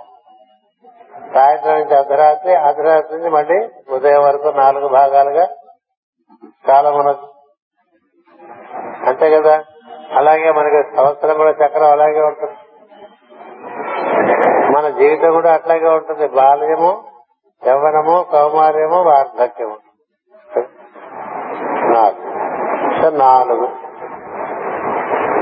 [1.34, 5.48] సాయంత్రం నుంచి అర్ధరాత్రి అర్ధరాత్రి నుంచి మళ్ళీ ఉదయం వరకు నాలుగు భాగాలుగా
[6.68, 7.18] కాలం ఉన్నది
[9.08, 9.64] అంతే కదా?
[10.12, 12.56] అలాగే మనకి సంవత్సరం కూడా చక్రం అలాగే ఉంటుంది.
[14.98, 16.28] జీవితం కూడా అట్లాగే ఉంటుంది.
[16.28, 17.04] బాల్యము
[17.66, 19.76] యవ్వనము కౌమార్యము వార్ధక్యము.
[21.92, 22.34] నాలుగు.
[23.10, 23.68] నాలుగు.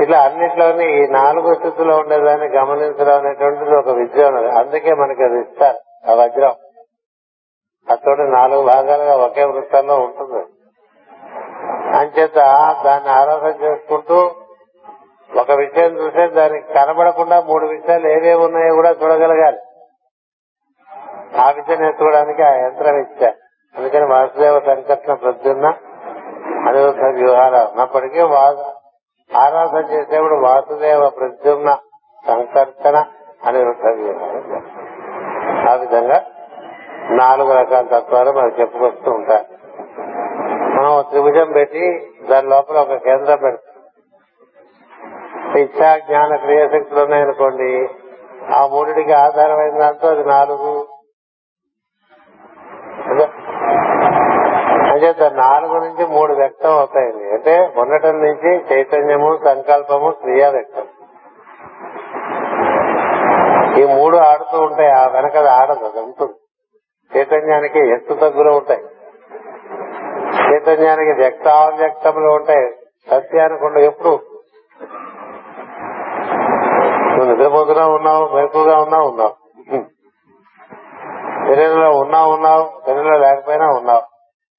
[0.01, 4.49] ఇట్లా అన్నిట్లోని ఈ నాలుగు స్థితిలో ఉండేదాన్ని గమనించడం అనేటువంటిది ఒక విద్య ఉన్నది.
[4.49, 6.53] అందుకే మనకి అది ఇస్తారు ఆ వజ్రం.
[7.91, 10.45] అతోటి నాలుగు భాగాలుగా ఒకే వృత్తంలో ఉంటుంది.
[11.97, 12.35] అంచేత
[12.85, 14.31] దాన్ని ఆరాధన చేసుకుంటూ
[15.41, 19.59] ఒక విషయం చూస్తే దానికి కనబడకుండా మూడు విషయాలు ఏవేవి ఉన్నాయో కూడా చూడగలగాలి.
[21.41, 23.31] ఆ విషయం నేర్చుకోవడానికి ఆ యంత్రం ఇచ్చా
[23.75, 25.65] అందుకని వాసుదేవ సంకర్షణ ప్రద్యున్న
[26.67, 28.19] అనిరుద్ధ వ్యూహాలు ఉన్నప్పటికీ
[29.31, 31.69] ఆరాధన చేసేప్పుడు వాసుదేవ ప్రద్యుమ్న
[32.27, 32.97] సంకర్షణ
[33.47, 34.61] అనిరుద్ధ వ్యూహాలు
[35.69, 36.19] ఆ విధంగా
[37.09, 39.47] నాలుగు రకాల తత్వాలు మనం చెప్పుకొస్తూ ఉంటారు
[40.75, 41.83] మనం త్రిభుజం పెట్టి
[42.29, 43.72] దాని లోపల ఒక కేంద్రం పెడతాం.
[45.59, 47.87] ఇచ్చా జ్ఞాన క్రియాశక్తులు ఉన్నాయనుకోండి
[48.55, 50.87] ఆ మూడిటికి ఆధారమైన దాంతో అది నాలుగు.
[53.05, 53.27] అదే.
[54.89, 57.33] అంచేత నాలుగు నుంచి మూడు వ్యక్తం అవుతాయండి.
[57.33, 60.87] అంటే ఉండటం నుంచి చైతన్యము సంకల్పము క్రియా వ్యక్తం.
[63.77, 64.89] ఈ మూడు ఆడుతూ ఉంటాయి.
[64.89, 66.33] ఆ వెనక ఆడదు అది ఉంటుంది.
[67.17, 68.81] చైతన్యానికి ఎత్తు తగ్గులు ఉంటాయి.
[70.53, 72.71] చైతన్యానికి వ్యక్తావ్యక్తములు ఉంటాయి.
[73.11, 74.19] సత్యానికి ఉండవు ఎప్పుడు.
[77.13, 79.33] నువ్వు నిద్రపోతున్నా ఉన్నావు మెరుపుగా ఉన్నా ఉన్నావు.
[81.47, 84.01] శరీరంలో ఉన్నా ఉన్నావు శరీరంలో లేకపోయినా ఉన్నావు.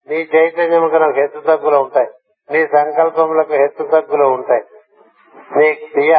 [0.08, 2.06] నీ చైతన్యముకు నాకు హెచ్చు తగ్గులు ఉంటాయి.
[2.50, 4.62] నీ సంకల్పములకు హెచ్చు తగ్గులు ఉంటాయి.
[5.56, 6.14] నీ క్రియ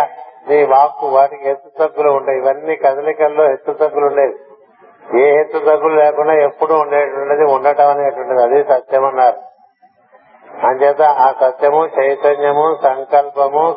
[0.47, 2.37] నీ వాక్కు వాటికి హెచ్చు తగ్గులు ఉంటాయి.
[2.37, 4.35] ఇవన్నీ కదలికల్లో హెచ్చు తగ్గులు ఉండేవి.
[5.21, 9.37] ఏ హెచ్చు తగ్గులు లేకుండా ఎప్పుడు ఉండేటువంటిది ఉండటం అనేటువంటిది అది సత్యం అన్నారు.
[10.67, 13.75] అంచేత ఆ సత్యము చైతన్యము సంకల్పము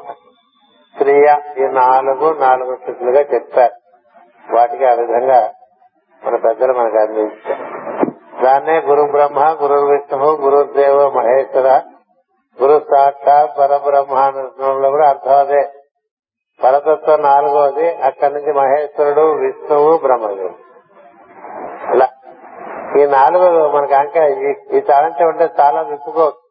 [0.98, 3.72] క్రియ ఈ నాలుగు నాలుగు స్థితులుగా చెప్పారు.
[4.56, 5.52] వాటికి ఆ విధంగా
[6.24, 7.88] మన పెద్దలు మనకు అందించారు.
[8.44, 11.80] దాన్నే గురు బ్రహ్మ గురు విష్ణువు గురుదేవ మహేశ్వర
[12.62, 15.72] గురు సాక్షాత్ పరబ్రహ్మానందంలో కూడా అర్థం అదే.
[16.64, 20.54] పరతత్వం నాలుగవది అక్కడి నుంచి మహేశ్వరుడు విష్ణువు బ్రహ్మదేవుడు.
[21.86, 22.08] అలా
[23.00, 26.47] ఈ నాలుగు మనకి అంక ఈ- ఈ తాళంచే ఉంటే చాలా విప్పుకోవచ్చు.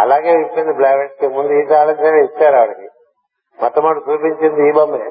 [0.00, 2.88] అలాగే ఇచ్చింది బ్లావెట్కి ముందు ఈ తాళంచే ఇచ్చారు ఆవిడకి.
[3.62, 5.10] మొట్టమొదటి చూపించింది ఈ బొమ్మే.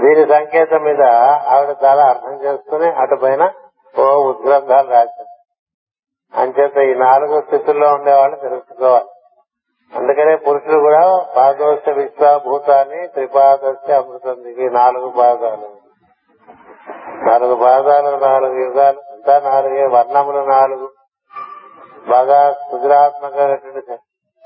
[0.00, 1.02] దీని సంకేతం మీద
[1.54, 3.50] ఆవిడ చాలా అర్థం చేసుకుని అటు పైన
[3.98, 5.30] ఓ ఉద్గ్రంథాలు రాశారు
[6.40, 9.08] అంచేత ఈ నాలుగు స్థితుల్లో ఉండేవాళ్ళు తెలుసుకోవాలి.
[9.96, 15.80] అందుకనే పురుషుడు కూడా పాదోశ విశ్వభూతాన్ని త్రిపాదశ అమృతం దిగి నాలుగు పాదాలు.
[17.30, 20.88] నాలుగు పాదాలు నాలుగు యుగాలు అంతా నాలుగే వర్ణములు నాలుగు.
[22.08, 23.98] బాగా సుజరాత్మకమైనటువంటి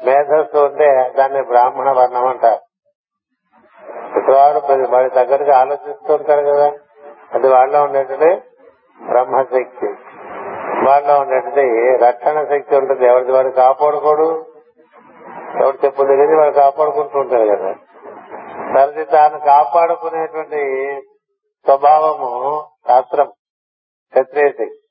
[0.04, 2.60] మేధస్సు ఉంటే దాన్ని బ్రాహ్మణ వర్ణం అంటారు.
[4.12, 6.72] ప్రతివాడు ప్రతి వాడి తగ్గట్టుగా ఆలోచిస్తూ ఉంటారు కదా.
[7.34, 8.42] అది వాళ్ళలో ఉండేటువంటి
[9.06, 9.86] బ్రహ్మశక్తి.
[10.88, 13.06] వాళ్ళలో ఉండేటువంటి రక్షణ శక్తి ఉంటుంది.
[13.06, 14.46] ఎవరిది వాడు కాపాడుకోడు.
[15.62, 17.72] ఎవరు చెప్పు తెలియదు వాడు కాపాడుకుంటూ ఉంటారు కదా.
[18.74, 21.00] తనది తాను కాపాడుకునేటువంటి
[21.64, 23.26] స్వభావము శాస్త్రం
[24.10, 24.83] క్షత్రియ శక్తి.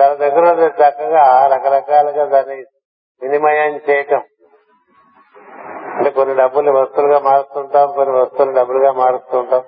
[0.00, 2.64] తన దగ్గర చక్కగా రకరకాలుగా దాన్ని
[3.22, 4.22] వినిమయం చేయటం.
[5.96, 9.62] అంటే కొన్ని డబ్బులు వస్తువులుగా మారుస్తుంటాం కొన్ని వస్తువులు డబ్బులుగా మారుస్తుంటాం.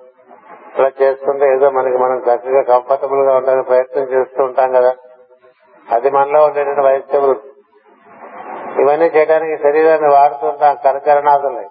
[0.78, 4.94] ఇలా చేస్తుంటే ఏదో మనకి మనం చక్కగా కంఫర్టబుల్గా ఉండడానికి ప్రయత్నం చేస్తూ ఉంటాం కదా.
[5.90, 7.48] అది మనలో ఉండేటువంటి వైద్య వృత్తి
[8.82, 11.68] ఇవన్నీ చేయడానికి శరీరాన్ని వాడుతుంటాం కరకరణాదుల్ని.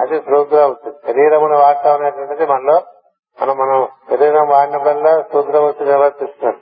[0.00, 0.62] అది శూద్రం.
[0.62, 2.82] అవుతుంది శరీరమును వాడటం అనేటువంటిది మనలో
[3.42, 6.60] మనం మనం శరీరం వాడినప్పుడల్లా శూద్రవృత్తి నిర్వర్తిస్తున్నాం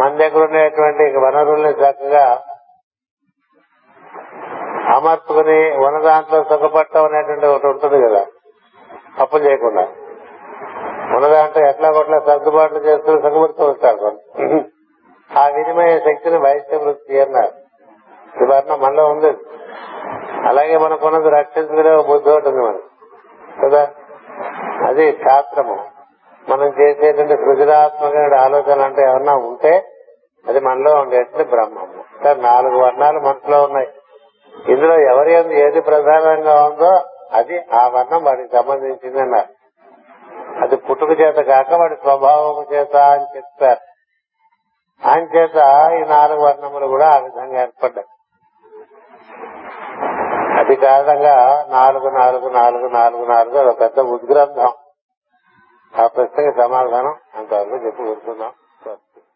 [0.00, 2.42] మన దగ్గర ఉండేటువంటి వనరుల్ని చక్కగా
[4.96, 8.26] అమర్చుకుని ఉన్న దాంట్లో సుఖపడటం అనేటువంటి ఒకటి ఉంటుంది కదా.
[9.18, 9.82] అప్పులు చేయకుండా.
[11.16, 14.18] ఉన్న దాంట్లో ఎట్లా కొట్లా సర్దుబాట్లు చేస్తూ సుఖపడుతూ ఉంటారు
[15.38, 17.52] ఆ వినిమయ శక్తిని వైశ్య వృత్తి అన్నారు.
[18.36, 19.36] ఇది వర్ణం మనలో ఉంది.
[20.48, 22.82] అలాగే మనకున్నది రక్షించుకునే బుద్ధి ఉంటుంది మనకి.
[23.64, 23.90] కదా?
[24.86, 26.00] అది శాస్త్రము.
[26.48, 29.89] మనం చేసేటువంటి సృజనాత్మక ఆలోచనలు అంటే ఏమన్నా ఉంటే
[30.48, 32.24] అది మనలో ఉండేటువంటి బ్రహ్మము.
[32.24, 33.88] సార్ నాలుగు వర్ణాలు మనసులో ఉన్నాయి.
[34.68, 37.00] ఇందులో ఎవరి ఏది ప్రధానంగా ఉందో
[37.32, 39.48] అది ఆ వర్ణం వాడికి సంబంధించింది అన్నారు.
[40.62, 43.80] అది పుట్టుక చేత కాక వాడి స్వభావం చేత అని చెప్తారు
[45.08, 45.56] ఆయన చేత
[45.92, 48.06] ఈ నాలుగు వర్ణములు కూడా ఆ విధంగా ఏర్పడ్డాయి.
[50.58, 54.72] అది కారణంగా నాలుగు నాలుగు నాలుగు నాలుగు నాలుగు అది ఒక పెద్ద ఉద్గ్రంథం.
[55.98, 58.52] ఆ ప్రశ్నకి సమాధానం అంతవరకు చెప్పి కూర్చున్నాం.